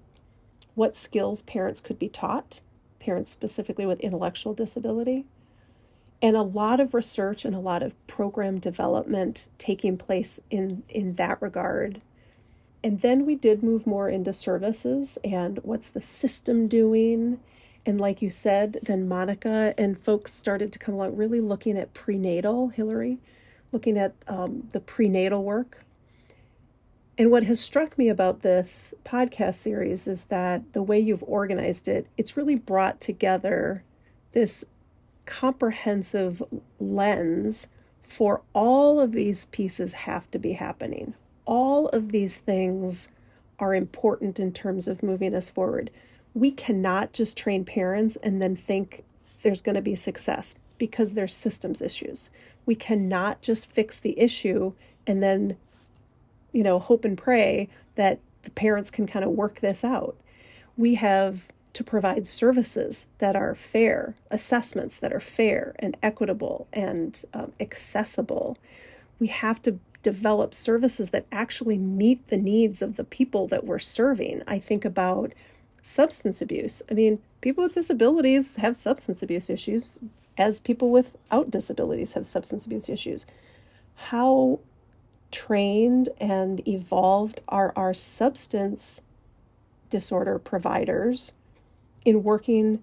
what 0.74 0.96
skills 0.96 1.42
parents 1.42 1.80
could 1.80 1.98
be 1.98 2.08
taught, 2.08 2.60
parents 3.00 3.30
specifically 3.30 3.86
with 3.86 3.98
intellectual 4.00 4.54
disability 4.54 5.26
and 6.22 6.36
a 6.36 6.42
lot 6.42 6.80
of 6.80 6.94
research 6.94 7.44
and 7.44 7.54
a 7.54 7.60
lot 7.60 7.82
of 7.82 8.06
program 8.06 8.58
development 8.58 9.48
taking 9.58 9.96
place 9.96 10.40
in 10.50 10.82
in 10.88 11.14
that 11.14 11.40
regard. 11.40 12.00
And 12.82 13.02
then 13.02 13.26
we 13.26 13.34
did 13.34 13.62
move 13.62 13.86
more 13.86 14.08
into 14.08 14.32
services 14.32 15.18
and 15.22 15.58
what's 15.62 15.90
the 15.90 16.00
system 16.00 16.66
doing? 16.66 17.40
And 17.84 18.00
like 18.00 18.22
you 18.22 18.30
said 18.30 18.78
then 18.82 19.08
monica 19.08 19.74
and 19.78 19.98
folks 19.98 20.32
started 20.32 20.72
to 20.72 20.78
come 20.78 20.94
along 20.94 21.16
really 21.16 21.40
looking 21.40 21.78
at 21.78 21.94
prenatal 21.94 22.68
hilary 22.68 23.18
looking 23.72 23.96
at 23.96 24.14
um, 24.26 24.68
the 24.72 24.80
prenatal 24.80 25.44
work. 25.44 25.84
And 27.16 27.30
what 27.30 27.44
has 27.44 27.60
struck 27.60 27.98
me 27.98 28.08
about 28.08 28.42
this 28.42 28.94
podcast 29.04 29.56
series 29.56 30.08
is 30.08 30.26
that 30.26 30.72
the 30.72 30.82
way 30.82 30.98
you've 30.98 31.24
organized 31.24 31.86
it 31.86 32.06
it's 32.16 32.36
really 32.36 32.54
brought 32.54 33.00
together 33.00 33.84
this 34.32 34.64
comprehensive 35.26 36.42
lens 36.78 37.68
for 38.02 38.42
all 38.52 38.98
of 38.98 39.12
these 39.12 39.46
pieces 39.46 39.92
have 39.92 40.30
to 40.30 40.38
be 40.38 40.52
happening. 40.52 41.14
All 41.44 41.88
of 41.88 42.10
these 42.10 42.38
things 42.38 43.08
are 43.58 43.74
important 43.74 44.40
in 44.40 44.52
terms 44.52 44.88
of 44.88 45.02
moving 45.02 45.34
us 45.34 45.48
forward. 45.48 45.90
We 46.34 46.50
cannot 46.50 47.12
just 47.12 47.36
train 47.36 47.64
parents 47.64 48.16
and 48.16 48.40
then 48.40 48.56
think 48.56 49.04
there's 49.42 49.60
going 49.60 49.74
to 49.74 49.82
be 49.82 49.94
success 49.94 50.54
because 50.78 51.14
there's 51.14 51.34
systems 51.34 51.82
issues. 51.82 52.30
We 52.66 52.74
cannot 52.74 53.42
just 53.42 53.70
fix 53.70 54.00
the 54.00 54.18
issue 54.18 54.72
and 55.06 55.22
then, 55.22 55.56
you 56.52 56.62
know, 56.62 56.78
hope 56.78 57.04
and 57.04 57.16
pray 57.16 57.68
that 57.96 58.18
the 58.42 58.50
parents 58.50 58.90
can 58.90 59.06
kind 59.06 59.24
of 59.24 59.30
work 59.32 59.60
this 59.60 59.84
out. 59.84 60.16
We 60.76 60.94
have 60.96 61.48
to 61.72 61.84
provide 61.84 62.26
services 62.26 63.06
that 63.18 63.36
are 63.36 63.54
fair, 63.54 64.14
assessments 64.30 64.98
that 64.98 65.12
are 65.12 65.20
fair 65.20 65.74
and 65.78 65.96
equitable 66.02 66.66
and 66.72 67.24
um, 67.32 67.52
accessible. 67.60 68.58
we 69.18 69.28
have 69.28 69.62
to 69.62 69.78
develop 70.02 70.54
services 70.54 71.10
that 71.10 71.26
actually 71.30 71.76
meet 71.76 72.26
the 72.28 72.36
needs 72.36 72.80
of 72.80 72.96
the 72.96 73.04
people 73.04 73.46
that 73.48 73.64
we're 73.64 73.78
serving. 73.78 74.42
I 74.46 74.58
think 74.58 74.84
about 74.84 75.32
substance 75.82 76.40
abuse. 76.40 76.82
I 76.90 76.94
mean, 76.94 77.20
people 77.40 77.64
with 77.64 77.74
disabilities 77.74 78.56
have 78.56 78.76
substance 78.76 79.22
abuse 79.22 79.50
issues, 79.50 80.00
as 80.38 80.60
people 80.60 80.90
without 80.90 81.50
disabilities 81.50 82.14
have 82.14 82.26
substance 82.26 82.64
abuse 82.64 82.88
issues. 82.88 83.26
How 83.94 84.60
trained 85.30 86.08
and 86.18 86.66
evolved 86.66 87.42
are 87.48 87.72
our 87.76 87.94
substance 87.94 89.02
disorder 89.90 90.38
providers 90.38 91.32
in 92.04 92.22
working 92.22 92.82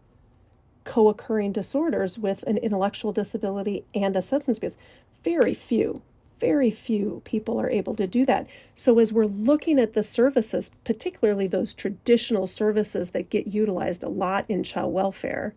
co 0.83 1.09
occurring 1.09 1.51
disorders 1.51 2.17
with 2.17 2.43
an 2.43 2.57
intellectual 2.57 3.11
disability 3.11 3.83
and 3.93 4.15
a 4.15 4.21
substance 4.21 4.57
abuse? 4.57 4.77
Very 5.23 5.53
few 5.53 6.01
very 6.39 6.69
few 6.69 7.21
people 7.25 7.59
are 7.59 7.69
able 7.69 7.95
to 7.95 8.07
do 8.07 8.25
that. 8.25 8.47
So, 8.75 8.99
as 8.99 9.11
we're 9.11 9.25
looking 9.25 9.79
at 9.79 9.93
the 9.93 10.03
services, 10.03 10.71
particularly 10.83 11.47
those 11.47 11.73
traditional 11.73 12.47
services 12.47 13.11
that 13.11 13.29
get 13.29 13.47
utilized 13.47 14.03
a 14.03 14.09
lot 14.09 14.45
in 14.47 14.63
child 14.63 14.93
welfare, 14.93 15.53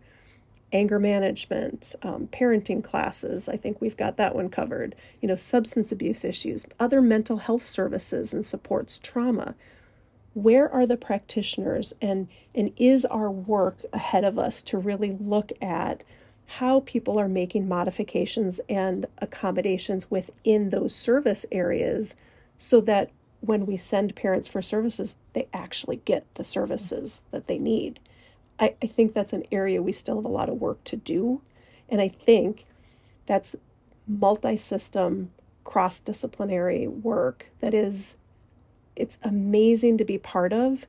anger 0.73 0.99
management, 0.99 1.95
um, 2.01 2.27
parenting 2.27 2.83
classes, 2.83 3.49
I 3.49 3.57
think 3.57 3.79
we've 3.79 3.97
got 3.97 4.17
that 4.17 4.35
one 4.35 4.49
covered, 4.49 4.95
you 5.21 5.27
know, 5.27 5.35
substance 5.35 5.91
abuse 5.91 6.23
issues, 6.23 6.65
other 6.79 7.01
mental 7.01 7.37
health 7.37 7.65
services 7.65 8.33
and 8.33 8.45
supports 8.45 8.97
trauma. 8.97 9.55
Where 10.33 10.71
are 10.71 10.85
the 10.85 10.97
practitioners 10.97 11.93
and, 12.01 12.27
and 12.55 12.71
is 12.77 13.05
our 13.05 13.29
work 13.29 13.79
ahead 13.91 14.23
of 14.23 14.39
us 14.39 14.61
to 14.63 14.77
really 14.77 15.17
look 15.19 15.51
at 15.61 16.03
how 16.57 16.81
people 16.81 17.17
are 17.17 17.29
making 17.29 17.67
modifications 17.67 18.59
and 18.67 19.05
accommodations 19.19 20.11
within 20.11 20.69
those 20.69 20.93
service 20.93 21.45
areas 21.51 22.15
so 22.57 22.81
that 22.81 23.09
when 23.39 23.65
we 23.65 23.77
send 23.77 24.15
parents 24.15 24.47
for 24.47 24.61
services, 24.61 25.15
they 25.33 25.47
actually 25.53 25.97
get 26.05 26.25
the 26.35 26.45
services 26.45 27.23
that 27.31 27.47
they 27.47 27.57
need. 27.57 27.99
I, 28.59 28.75
I 28.81 28.87
think 28.87 29.13
that's 29.13 29.33
an 29.33 29.45
area 29.51 29.81
we 29.81 29.91
still 29.91 30.17
have 30.17 30.25
a 30.25 30.29
lot 30.29 30.49
of 30.49 30.61
work 30.61 30.83
to 30.85 30.95
do. 30.95 31.41
And 31.89 31.99
I 31.99 32.09
think 32.09 32.65
that's 33.25 33.55
multi 34.07 34.57
system, 34.57 35.31
cross 35.63 35.99
disciplinary 35.99 36.87
work 36.87 37.47
that 37.59 37.73
is, 37.73 38.17
it's 38.95 39.17
amazing 39.23 39.97
to 39.97 40.05
be 40.05 40.17
part 40.17 40.53
of. 40.53 40.85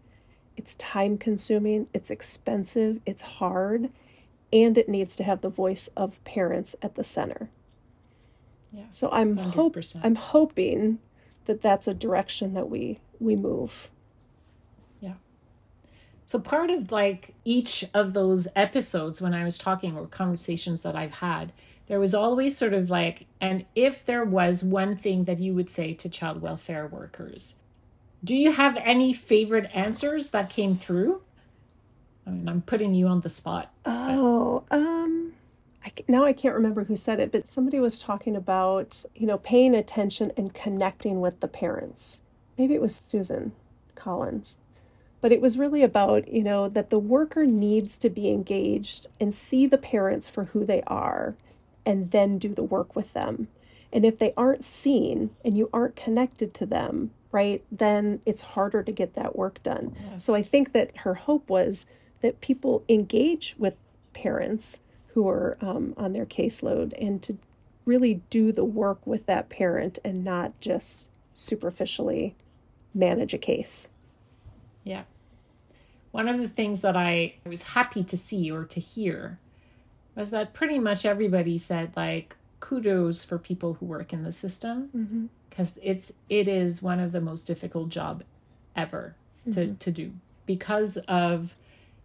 It's 0.57 0.75
time 0.77 1.19
consuming, 1.19 1.89
it's 1.93 2.11
expensive, 2.11 3.01
it's 3.07 3.23
hard 3.23 3.91
and 4.53 4.77
it 4.77 4.89
needs 4.89 5.17
to 5.17 5.25
have 5.25 5.41
the 5.41 5.49
voice 5.49 5.89
of 5.97 6.23
parents 6.25 6.77
at 6.83 6.95
the 6.95 7.05
center. 7.05 7.49
Yes, 8.73 8.87
so 8.91 9.11
I'm 9.11 9.37
hope 9.37 9.77
I'm 10.03 10.15
hoping 10.15 10.99
that 11.47 11.63
that's 11.63 11.89
a 11.89 11.95
direction 11.95 12.55
that 12.55 12.69
we 12.69 12.99
we 13.19 13.37
move. 13.37 13.89
Yeah. 15.01 15.15
So 16.27 16.39
part 16.39 16.71
of 16.71 16.93
like 16.93 17.35
each 17.45 17.85
of 17.93 18.13
those 18.13 18.49
episodes 18.55 19.21
when 19.21 19.35
I 19.35 19.45
was 19.45 19.59
talking 19.59 19.97
or 19.97 20.07
conversations 20.07 20.83
that 20.83 20.97
I've 20.97 21.15
had, 21.15 21.53
there 21.87 22.01
was 22.01 22.15
always 22.15 22.57
sort 22.57 22.73
of 22.73 22.91
like 22.91 23.27
and 23.41 23.65
if 23.75 24.05
there 24.05 24.25
was 24.25 24.63
one 24.63 24.97
thing 24.97 25.25
that 25.25 25.39
you 25.39 25.55
would 25.55 25.71
say 25.71 25.93
to 25.95 26.09
child 26.09 26.41
welfare 26.41 26.87
workers, 26.87 27.57
do 28.25 28.37
you 28.37 28.53
have 28.53 28.77
any 28.77 29.13
favorite 29.13 29.71
answers 29.75 30.31
that 30.31 30.51
came 30.51 30.75
through? 30.75 31.23
I 32.27 32.31
mean, 32.31 32.49
I'm 32.49 32.63
putting 32.63 32.95
you 32.95 33.09
on 33.09 33.21
the 33.21 33.29
spot. 33.29 33.73
Oh, 33.85 34.63
um, 34.71 35.33
I, 35.85 35.93
now 36.07 36.25
I 36.25 36.33
can't 36.33 36.55
remember 36.55 36.85
who 36.85 36.95
said 36.95 37.19
it, 37.19 37.33
but 37.33 37.49
somebody 37.49 37.81
was 37.81 37.99
talking 37.99 38.37
about, 38.37 39.05
you 39.15 39.27
know, 39.27 39.39
paying 39.39 39.75
attention 39.75 40.31
and 40.37 40.55
connecting 40.55 41.21
with 41.21 41.41
the 41.41 41.49
parents. 41.49 42.21
Maybe 42.57 42.75
it 42.75 42.83
was 42.83 42.95
Susan 42.95 43.53
Collings. 43.97 44.59
But 45.21 45.33
it 45.33 45.41
was 45.41 45.59
really 45.59 45.83
about, 45.83 46.29
you 46.29 46.43
know, 46.43 46.69
that 46.69 46.91
the 46.91 46.99
worker 46.99 47.47
needs 47.47 47.97
to 47.99 48.11
be 48.11 48.29
engaged 48.29 49.07
and 49.21 49.35
see 49.35 49.67
the 49.67 49.79
parents 49.79 50.29
for 50.29 50.47
who 50.47 50.65
they 50.65 50.83
are 50.87 51.37
and 51.85 52.11
then 52.11 52.39
do 52.39 52.55
the 52.55 52.63
work 52.63 52.95
with 52.95 53.13
them. 53.13 53.49
And 53.93 54.05
if 54.05 54.19
they 54.19 54.33
aren't 54.37 54.65
seen 54.65 55.31
and 55.45 55.57
you 55.57 55.69
aren't 55.73 55.97
connected 55.97 56.55
to 56.55 56.67
them, 56.67 57.11
right, 57.31 57.63
then 57.71 58.21
it's 58.25 58.43
harder 58.43 58.83
to 58.83 58.93
get 58.93 59.15
that 59.15 59.37
work 59.37 59.63
done. 59.63 59.97
Yes. 60.11 60.25
So 60.25 60.35
I 60.35 60.43
think 60.43 60.73
that 60.73 60.97
her 60.99 61.15
hope 61.15 61.49
was 61.51 61.87
that 62.21 62.41
people 62.41 62.85
engage 62.89 63.55
with 63.59 63.75
parents 64.13 64.83
who 65.15 65.29
are 65.29 65.59
um, 65.61 65.95
on 65.97 66.13
their 66.13 66.27
caseload 66.27 66.95
and 67.01 67.23
to 67.23 67.37
really 67.85 68.23
do 68.31 68.53
the 68.53 68.65
work 68.65 69.05
with 69.07 69.27
that 69.27 69.49
parent 69.49 69.99
and 70.05 70.25
not 70.25 70.59
just 70.61 71.11
superficially 71.35 72.35
manage 72.95 73.35
a 73.35 73.39
case. 73.39 73.89
Yeah. 74.85 75.03
One 76.13 76.29
of 76.29 76.39
the 76.39 76.49
things 76.49 76.83
that 76.83 76.97
I 76.97 77.35
was 77.45 77.69
happy 77.69 78.05
to 78.05 78.17
see 78.17 78.51
or 78.51 78.65
to 78.65 78.81
hear 78.81 79.39
was 80.15 80.31
that 80.31 80.53
pretty 80.53 80.79
much 80.79 81.07
everybody 81.07 81.57
said 81.57 81.93
like 81.97 82.37
kudos 82.63 83.25
for 83.25 83.39
people 83.39 83.75
who 83.75 83.87
work 83.87 84.13
in 84.13 84.23
the 84.23 84.31
system 84.31 85.29
because 85.51 85.73
mm-hmm. 85.73 85.91
it's 85.91 86.13
it 86.29 86.47
is 86.47 86.81
one 86.81 87.01
of 87.01 87.11
the 87.11 87.21
most 87.21 87.43
difficult 87.43 87.89
job 87.89 88.23
ever 88.77 89.17
to 89.51 89.67
mm-hmm. 89.67 89.75
to 89.75 89.91
do 89.91 90.13
because 90.47 90.97
of 91.09 91.57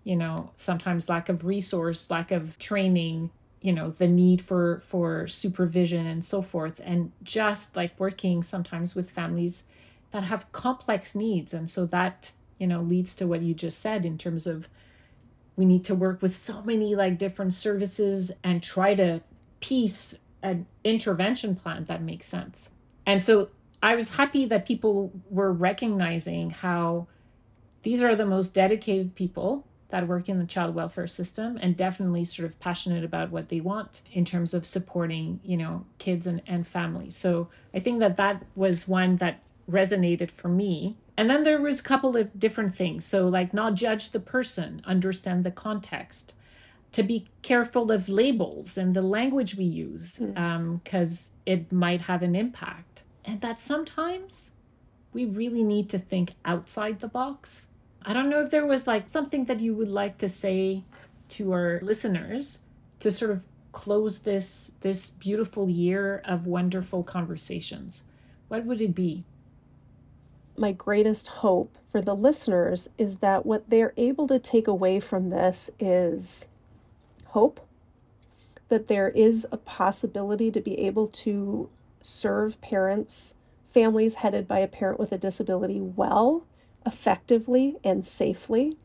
you 0.04 0.16
know 0.16 0.50
sometimes 0.56 1.08
lack 1.08 1.30
of 1.30 1.46
resource 1.46 2.10
lack 2.10 2.32
of 2.32 2.58
training 2.58 3.30
you 3.62 3.72
know 3.72 3.92
the 3.92 4.08
need 4.08 4.42
for 4.42 4.80
for 4.80 5.28
supervision 5.28 6.08
and 6.08 6.26
so 6.26 6.42
forth 6.42 6.82
and 6.84 7.12
just 7.22 7.76
like 7.76 7.98
working 8.00 8.42
sometimes 8.42 8.96
with 8.96 9.12
families 9.12 9.66
that 10.10 10.24
have 10.24 10.52
complex 10.52 11.14
needs 11.14 11.54
and 11.54 11.70
so 11.70 11.86
that 11.86 12.32
you 12.58 12.66
know 12.66 12.82
leads 12.82 13.14
to 13.14 13.28
what 13.28 13.44
you 13.44 13.54
just 13.54 13.80
said 13.80 14.08
in 14.08 14.18
terms 14.18 14.48
of 14.48 14.68
we 15.56 15.66
need 15.66 15.84
to 15.84 15.94
work 15.94 16.20
with 16.20 16.36
so 16.36 16.64
many 16.64 16.96
like 16.96 17.20
different 17.20 17.54
services 17.54 18.32
and 18.44 18.64
try 18.64 18.96
to 18.96 19.22
piece 19.60 20.18
an 20.42 20.66
intervention 20.84 21.56
plan 21.56 21.86
that 21.86 22.02
makes 22.02 22.26
sense. 22.26 22.74
And 23.06 23.24
so 23.24 23.50
i 23.82 23.96
was 23.96 24.16
happy 24.16 24.46
that 24.46 24.66
people 24.66 25.12
were 25.30 25.52
recognizing 25.52 26.50
how 26.50 27.08
these 27.84 28.02
are 28.02 28.16
the 28.16 28.26
most 28.26 28.54
dedicated 28.54 29.16
people 29.16 29.66
that 29.90 30.08
work 30.08 30.28
in 30.28 30.40
the 30.40 30.46
child 30.46 30.76
welfare 30.76 31.08
system 31.08 31.58
and 31.62 31.78
definitely 31.78 32.24
sort 32.24 32.46
of 32.46 32.60
passionate 32.60 33.04
about 33.04 33.32
what 33.32 33.48
they 33.48 33.62
want 33.62 34.02
in 34.12 34.26
terms 34.26 34.54
of 34.54 34.66
supporting 34.66 35.40
you 35.44 35.58
know 35.58 35.86
kids 35.98 36.28
and, 36.28 36.42
and 36.48 36.66
families. 36.68 37.16
So 37.16 37.50
i 37.74 37.80
think 37.80 38.00
that 38.00 38.18
that 38.18 38.44
was 38.56 38.88
one 38.88 39.18
that 39.18 39.42
resonated 39.70 40.32
for 40.32 40.48
me. 40.48 40.98
And 41.18 41.30
then 41.30 41.44
there 41.44 41.60
was 41.60 41.82
a 41.82 41.84
couple 41.84 42.16
of 42.16 42.40
different 42.40 42.74
things. 42.74 43.04
So 43.04 43.28
like 43.28 43.54
not 43.54 43.76
judge 43.76 44.12
the 44.12 44.20
person 44.20 44.82
understand 44.86 45.44
the 45.44 45.52
context 45.52 46.34
to 46.92 47.04
be 47.04 47.28
careful 47.42 47.92
of 47.92 48.10
labels 48.10 48.78
and 48.78 48.96
the 48.96 49.02
language 49.02 49.56
we 49.56 49.66
use 49.66 50.18
because 50.18 50.34
mm. 50.36 51.30
um, 51.30 51.36
it 51.46 51.72
might 51.72 52.02
have 52.02 52.22
an 52.22 52.36
impact 52.36 53.04
and 53.26 53.42
that 53.42 53.60
sometimes 53.60 54.54
we 55.14 55.26
really 55.26 55.64
need 55.64 55.90
to 55.90 56.00
think 56.00 56.34
outside 56.46 57.00
the 57.00 57.08
box 57.08 57.70
I 58.08 58.14
don't 58.14 58.30
know 58.30 58.42
if 58.42 58.52
there 58.52 58.66
was 58.66 58.88
like 58.88 59.10
something 59.10 59.46
that 59.46 59.60
you 59.60 59.74
would 59.76 59.90
like 59.90 60.18
to 60.20 60.30
say 60.30 60.86
to 61.30 61.52
our 61.52 61.82
listeners 61.84 62.62
to 63.02 63.12
sort 63.12 63.32
of 63.32 63.46
close 63.74 64.20
this 64.20 64.72
this 64.80 65.10
beautiful 65.10 65.70
year 65.70 66.22
of 66.24 66.48
wonderful 66.48 67.04
conversations. 67.04 68.06
What 68.48 68.64
would 68.64 68.80
it 68.80 68.96
be? 68.96 69.26
My 70.58 70.72
greatest 70.72 71.28
hope 71.28 71.78
for 71.92 72.02
the 72.02 72.16
listeners 72.16 72.90
is 72.98 73.18
that 73.18 73.46
what 73.46 73.70
they're 73.70 73.94
able 73.98 74.26
to 74.30 74.40
take 74.40 74.70
away 74.70 75.02
from 75.02 75.30
this 75.30 75.70
is 75.78 76.48
hope 77.32 77.60
that 78.70 78.88
there 78.88 79.10
is 79.10 79.48
a 79.52 79.58
possibility 79.58 80.52
to 80.52 80.60
be 80.60 80.80
able 80.80 81.08
to 81.08 81.70
serve 82.02 82.60
parents, 82.62 83.36
families 83.74 84.16
headed 84.16 84.48
by 84.48 84.60
a 84.60 84.68
parent 84.68 85.00
with 85.00 85.12
a 85.12 85.18
disability 85.18 85.80
well 85.80 86.44
effectively 86.86 87.78
and 87.84 88.06
safely, 88.06 88.78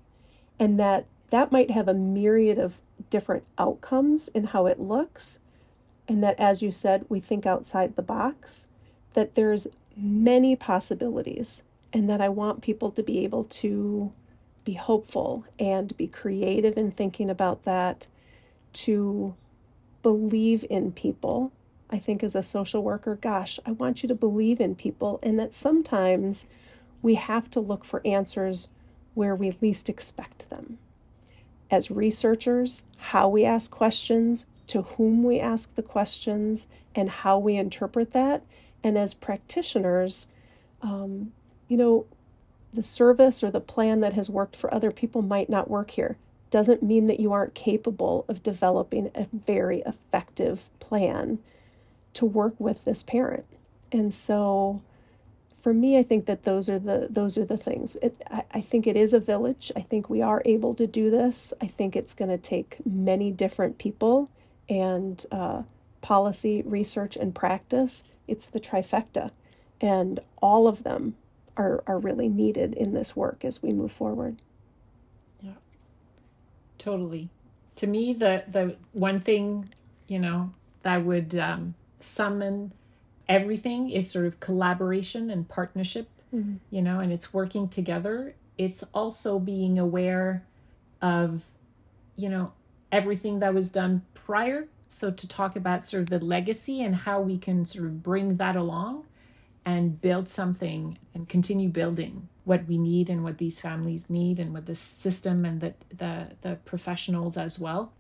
and 0.58 0.78
that 0.78 1.06
that 1.30 1.52
might 1.52 1.70
have 1.70 1.88
a 1.88 1.94
myriad 1.94 2.58
of 2.58 2.78
different 3.10 3.44
outcomes 3.58 4.28
in 4.28 4.44
how 4.44 4.66
it 4.66 4.80
looks, 4.80 5.40
and 6.08 6.22
that 6.22 6.38
as 6.38 6.62
you 6.62 6.70
said, 6.70 7.04
we 7.08 7.20
think 7.20 7.46
outside 7.46 7.96
the 7.96 8.02
box, 8.02 8.68
that 9.14 9.34
there's 9.34 9.66
many 9.96 10.56
possibilities, 10.56 11.64
and 11.92 12.08
that 12.08 12.20
I 12.20 12.28
want 12.28 12.62
people 12.62 12.90
to 12.92 13.02
be 13.02 13.24
able 13.24 13.44
to 13.44 14.12
be 14.64 14.74
hopeful 14.74 15.44
and 15.58 15.96
be 15.96 16.06
creative 16.06 16.76
in 16.76 16.90
thinking 16.90 17.28
about 17.30 17.64
that, 17.64 18.06
to 18.72 19.34
believe 20.02 20.64
in 20.68 20.92
people. 20.92 21.52
I 21.90 21.98
think 21.98 22.22
as 22.22 22.34
a 22.34 22.42
social 22.42 22.82
worker, 22.82 23.16
gosh, 23.20 23.60
I 23.66 23.72
want 23.72 24.02
you 24.02 24.08
to 24.08 24.14
believe 24.14 24.60
in 24.60 24.74
people, 24.74 25.20
and 25.22 25.38
that 25.38 25.54
sometimes 25.54 26.46
we 27.02 27.16
have 27.16 27.50
to 27.50 27.60
look 27.60 27.84
for 27.84 28.00
answers 28.06 28.68
where 29.14 29.34
we 29.34 29.56
least 29.60 29.88
expect 29.88 30.48
them. 30.48 30.78
As 31.70 31.90
researchers, 31.90 32.84
how 32.96 33.28
we 33.28 33.44
ask 33.44 33.70
questions, 33.70 34.46
to 34.68 34.82
whom 34.82 35.22
we 35.22 35.38
ask 35.38 35.74
the 35.74 35.82
questions, 35.82 36.66
and 36.94 37.10
how 37.10 37.38
we 37.38 37.56
interpret 37.56 38.12
that 38.12 38.42
And 38.84 38.98
as 38.98 39.14
practitioners, 39.14 40.26
um, 40.80 41.32
you 41.68 41.76
know, 41.76 42.06
the 42.74 42.82
service 42.82 43.42
or 43.42 43.50
the 43.50 43.60
plan 43.60 44.00
that 44.00 44.14
has 44.14 44.30
worked 44.30 44.56
for 44.56 44.72
other 44.72 44.90
people 44.90 45.22
might 45.22 45.48
not 45.48 45.70
work 45.70 45.92
here. 45.92 46.16
Doesn't 46.52 46.82
mean 46.82 47.06
that 47.06 47.18
you 47.18 47.32
aren't 47.32 47.54
capable 47.54 48.26
of 48.28 48.42
developing 48.42 49.10
a 49.14 49.26
very 49.32 49.80
effective 49.80 50.68
plan 50.78 51.38
to 52.14 52.26
work 52.26 52.54
with 52.58 52.84
this 52.84 53.02
parent. 53.02 53.46
And 53.90 54.12
so 54.12 54.82
for 55.62 55.72
me, 55.72 55.96
I 55.96 56.02
think 56.02 56.26
that 56.26 56.44
those 56.44 56.68
are 56.68 56.78
the 56.78 57.06
those 57.08 57.38
are 57.38 57.44
the 57.46 57.56
things. 57.56 57.96
It, 58.02 58.20
I, 58.30 58.42
I 58.52 58.60
think 58.60 58.86
it 58.86 58.96
is 58.96 59.14
a 59.14 59.18
village. 59.20 59.72
I 59.74 59.80
think 59.80 60.10
we 60.10 60.20
are 60.20 60.42
able 60.44 60.74
to 60.74 60.86
do 60.86 61.10
this. 61.10 61.54
I 61.60 61.68
think 61.68 61.96
it's 61.96 62.14
going 62.14 62.30
to 62.30 62.38
take 62.38 62.78
many 62.84 63.30
different 63.30 63.78
people 63.78 64.28
and 64.68 65.24
uh, 65.32 65.62
policy, 66.02 66.62
research, 66.66 67.16
and 67.16 67.34
practice. 67.34 68.04
It's 68.28 68.46
the 68.46 68.60
trifecta, 68.60 69.30
and 69.80 70.20
all 70.42 70.68
of 70.68 70.82
them 70.82 71.14
are 71.56 71.82
are 71.86 71.98
really 71.98 72.28
needed 72.28 72.74
in 72.74 72.92
this 72.92 73.16
work 73.16 73.42
as 73.42 73.62
we 73.62 73.72
move 73.72 73.92
forward. 73.92 74.36
Totally. 76.82 77.28
To 77.76 77.86
me, 77.86 78.12
the 78.12 78.44
the 78.48 78.76
one 78.92 79.20
thing 79.20 79.72
you 80.08 80.18
know 80.18 80.52
that 80.82 81.04
would 81.04 81.34
um, 81.36 81.74
summon 82.00 82.72
everything 83.28 83.88
is 83.88 84.10
sort 84.10 84.26
of 84.26 84.40
collaboration 84.40 85.30
and 85.30 85.48
partnership, 85.48 86.08
mm-hmm. 86.34 86.56
you 86.70 86.82
know, 86.82 86.98
and 86.98 87.12
it's 87.12 87.32
working 87.32 87.68
together. 87.68 88.34
It's 88.58 88.82
also 88.92 89.38
being 89.38 89.78
aware 89.78 90.44
of, 91.00 91.46
you 92.16 92.28
know, 92.28 92.52
everything 92.90 93.38
that 93.38 93.54
was 93.54 93.70
done 93.70 94.02
prior. 94.12 94.66
So 94.88 95.10
to 95.10 95.28
talk 95.28 95.56
about 95.56 95.86
sort 95.86 96.02
of 96.02 96.10
the 96.10 96.18
legacy 96.18 96.82
and 96.82 96.94
how 96.94 97.20
we 97.20 97.38
can 97.38 97.64
sort 97.64 97.86
of 97.86 98.02
bring 98.02 98.36
that 98.36 98.56
along 98.56 99.04
and 99.64 100.00
build 100.00 100.28
something 100.28 100.98
and 101.14 101.28
continue 101.28 101.68
building 101.68 102.28
what 102.44 102.66
we 102.66 102.76
need 102.76 103.08
and 103.08 103.22
what 103.22 103.38
these 103.38 103.60
families 103.60 104.10
need 104.10 104.38
and 104.40 104.52
what 104.52 104.66
the 104.66 104.74
system 104.74 105.44
and 105.44 105.60
the 105.60 105.74
the, 105.94 106.28
the 106.40 106.56
professionals 106.64 107.36
as 107.36 107.58
well 107.58 107.92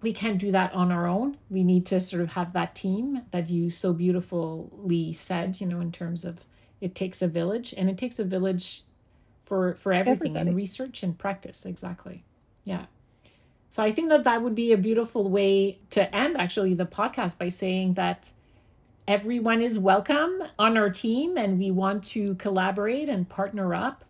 we 0.00 0.12
can't 0.12 0.38
do 0.38 0.52
that 0.52 0.72
on 0.74 0.92
our 0.92 1.06
own. 1.06 1.38
We 1.50 1.64
need 1.64 1.84
to 1.86 2.00
sort 2.00 2.22
of 2.22 2.32
have 2.32 2.52
that 2.52 2.74
team 2.74 3.22
that 3.30 3.50
you 3.50 3.70
so 3.70 3.92
beautifully 3.92 5.12
said, 5.12 5.60
you 5.60 5.66
know, 5.66 5.80
in 5.80 5.90
terms 5.90 6.24
of 6.24 6.40
it 6.80 6.94
takes 6.94 7.20
a 7.20 7.28
village 7.28 7.74
and 7.76 7.90
it 7.90 7.98
takes 7.98 8.18
a 8.18 8.24
village 8.24 8.82
for 9.44 9.74
for 9.74 9.92
everything 9.92 10.36
Everybody. 10.36 10.48
and 10.48 10.56
research 10.56 11.02
and 11.02 11.18
practice 11.18 11.66
exactly. 11.66 12.24
Yeah. 12.64 12.86
So 13.70 13.82
I 13.82 13.90
think 13.90 14.08
that 14.10 14.24
that 14.24 14.42
would 14.42 14.54
be 14.54 14.72
a 14.72 14.76
beautiful 14.76 15.28
way 15.28 15.78
to 15.90 16.14
end 16.14 16.36
actually 16.38 16.74
the 16.74 16.86
podcast 16.86 17.38
by 17.38 17.48
saying 17.48 17.94
that 17.94 18.30
everyone 19.08 19.60
is 19.60 19.78
welcome 19.78 20.42
on 20.58 20.76
our 20.76 20.90
team 20.90 21.36
and 21.36 21.58
we 21.58 21.72
want 21.72 22.04
to 22.04 22.34
collaborate 22.36 23.08
and 23.08 23.28
partner 23.28 23.74
up 23.74 24.04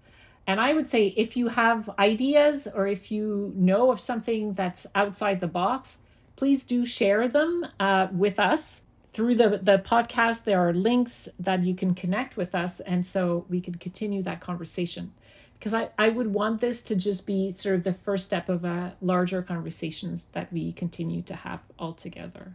and 0.48 0.58
I 0.62 0.72
would 0.72 0.88
say 0.88 1.08
if 1.08 1.36
you 1.36 1.48
have 1.48 1.90
ideas 1.98 2.66
or 2.66 2.86
if 2.86 3.12
you 3.12 3.52
know 3.54 3.90
of 3.90 4.00
something 4.00 4.54
that's 4.54 4.86
outside 4.94 5.40
the 5.40 5.46
box, 5.46 5.98
please 6.36 6.64
do 6.64 6.86
share 6.86 7.28
them 7.28 7.66
uh, 7.78 8.08
with 8.10 8.40
us 8.40 8.84
through 9.12 9.34
the, 9.34 9.60
the 9.62 9.78
podcast. 9.78 10.44
There 10.44 10.66
are 10.66 10.72
links 10.72 11.28
that 11.38 11.64
you 11.64 11.74
can 11.74 11.94
connect 11.94 12.38
with 12.38 12.54
us. 12.54 12.80
And 12.80 13.04
so 13.04 13.44
we 13.50 13.60
can 13.60 13.74
continue 13.74 14.22
that 14.22 14.40
conversation. 14.40 15.12
Because 15.58 15.74
I, 15.74 15.90
I 15.98 16.08
would 16.08 16.32
want 16.32 16.62
this 16.62 16.80
to 16.84 16.96
just 16.96 17.26
be 17.26 17.52
sort 17.52 17.74
of 17.74 17.84
the 17.84 17.92
first 17.92 18.24
step 18.24 18.48
of 18.48 18.64
a 18.64 18.96
larger 19.02 19.42
conversations 19.42 20.26
that 20.28 20.50
we 20.50 20.72
continue 20.72 21.20
to 21.22 21.34
have 21.34 21.60
all 21.78 21.92
together. 21.92 22.54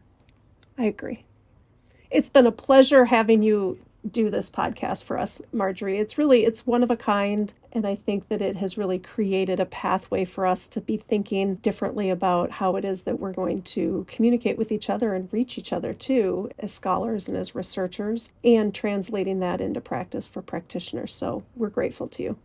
I 0.80 0.86
agree. 0.86 1.26
It's 2.14 2.30
been 2.30 2.46
a 2.46 2.52
pleasure 2.52 3.06
having 3.06 3.42
you 3.42 3.80
do 4.08 4.30
this 4.30 4.48
podcast 4.52 5.04
for 5.04 5.18
us, 5.18 5.42
Marjorie. 5.52 5.98
It's 5.98 6.16
really 6.16 6.46
it's 6.46 6.68
one 6.68 6.84
of 6.84 6.92
a 6.92 6.96
kind 6.96 7.52
and 7.72 7.88
I 7.88 7.96
think 7.96 8.28
that 8.28 8.40
it 8.40 8.58
has 8.58 8.78
really 8.78 9.00
created 9.00 9.60
a 9.60 9.66
pathway 9.66 10.24
for 10.24 10.46
us 10.46 10.68
to 10.68 10.82
be 10.82 10.98
thinking 10.98 11.56
differently 11.56 12.12
about 12.12 12.52
how 12.52 12.76
it 12.76 12.86
is 12.86 13.04
that 13.04 13.20
we're 13.20 13.34
going 13.34 13.64
to 13.64 14.06
communicate 14.08 14.60
with 14.60 14.72
each 14.72 14.92
other 14.92 15.16
and 15.16 15.34
reach 15.34 15.58
each 15.58 15.74
other 15.74 15.92
too 15.92 16.52
as 16.60 16.72
scholars 16.72 17.28
and 17.28 17.36
as 17.36 17.56
researchers 17.56 18.32
and 18.44 18.76
translating 18.76 19.40
that 19.40 19.60
into 19.60 19.82
practice 19.82 20.28
for 20.28 20.44
practitioners. 20.44 21.16
So, 21.16 21.44
we're 21.56 21.70
grateful 21.70 22.08
to 22.10 22.22
you. 22.22 22.38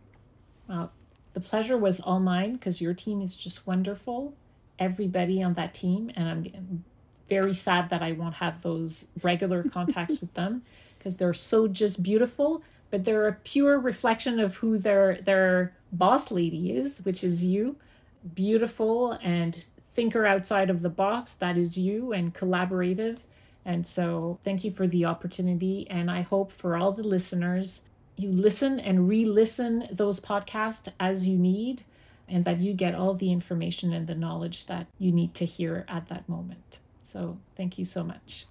Well, 0.67 0.91
the 1.33 1.41
pleasure 1.41 1.77
was 1.77 1.99
all 1.99 2.19
mine 2.19 2.53
because 2.53 2.81
your 2.81 2.95
team 2.95 3.21
is 3.21 3.35
just 3.35 3.67
wonderful. 3.67 4.33
Everybody 4.79 5.43
on 5.43 5.53
that 5.53 5.75
team 5.75 6.09
and 6.15 6.27
I'm 6.27 6.83
very 7.29 7.53
sad 7.53 7.89
that 7.89 8.01
I 8.01 8.11
won't 8.13 8.35
have 8.35 8.61
those 8.61 9.07
regular 9.21 9.63
contacts 9.63 10.19
with 10.19 10.33
them 10.33 10.63
because 10.97 11.17
they're 11.17 11.33
so 11.33 11.67
just 11.67 12.03
beautiful, 12.03 12.63
but 12.89 13.05
they're 13.05 13.27
a 13.27 13.33
pure 13.33 13.79
reflection 13.79 14.39
of 14.39 14.57
who 14.57 14.77
their 14.77 15.15
their 15.21 15.73
boss 15.91 16.31
lady 16.31 16.75
is, 16.75 16.99
which 17.03 17.23
is 17.23 17.43
you. 17.43 17.77
Beautiful 18.35 19.13
and 19.23 19.65
thinker 19.93 20.25
outside 20.25 20.69
of 20.69 20.81
the 20.81 20.89
box, 20.89 21.35
that 21.35 21.57
is 21.57 21.77
you, 21.77 22.11
and 22.11 22.33
collaborative. 22.33 23.19
And 23.65 23.85
so, 23.85 24.39
thank 24.43 24.63
you 24.63 24.71
for 24.71 24.87
the 24.87 25.05
opportunity. 25.05 25.87
And 25.89 26.09
I 26.09 26.21
hope 26.21 26.51
for 26.51 26.75
all 26.75 26.91
the 26.91 27.03
listeners, 27.03 27.89
you 28.15 28.29
listen 28.29 28.79
and 28.79 29.07
re 29.07 29.25
listen 29.25 29.87
those 29.91 30.19
podcasts 30.19 30.91
as 30.99 31.27
you 31.27 31.37
need, 31.37 31.83
and 32.27 32.45
that 32.45 32.59
you 32.59 32.73
get 32.73 32.95
all 32.95 33.13
the 33.13 33.31
information 33.31 33.93
and 33.93 34.07
the 34.07 34.15
knowledge 34.15 34.65
that 34.67 34.87
you 34.97 35.11
need 35.11 35.33
to 35.35 35.45
hear 35.45 35.85
at 35.87 36.07
that 36.07 36.27
moment. 36.27 36.79
So, 37.09 37.39
thank 37.55 37.79
you 37.79 37.85
so 37.85 38.03
much. 38.03 38.45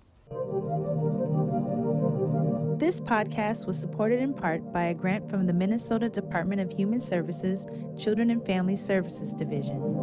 This 2.77 3.01
podcast 3.01 3.69
was 3.69 3.79
supported 3.79 4.19
in 4.19 4.35
part 4.35 4.73
by 4.73 4.87
a 4.87 4.95
grant 4.95 5.31
from 5.31 5.47
the 5.47 5.53
Minnesota 5.53 6.09
Department 6.09 6.61
of 6.61 6.73
Human 6.73 6.99
Services 6.99 7.69
Children 7.97 8.31
and 8.31 8.45
Family 8.45 8.75
Services 8.75 9.33
Division. 9.33 9.98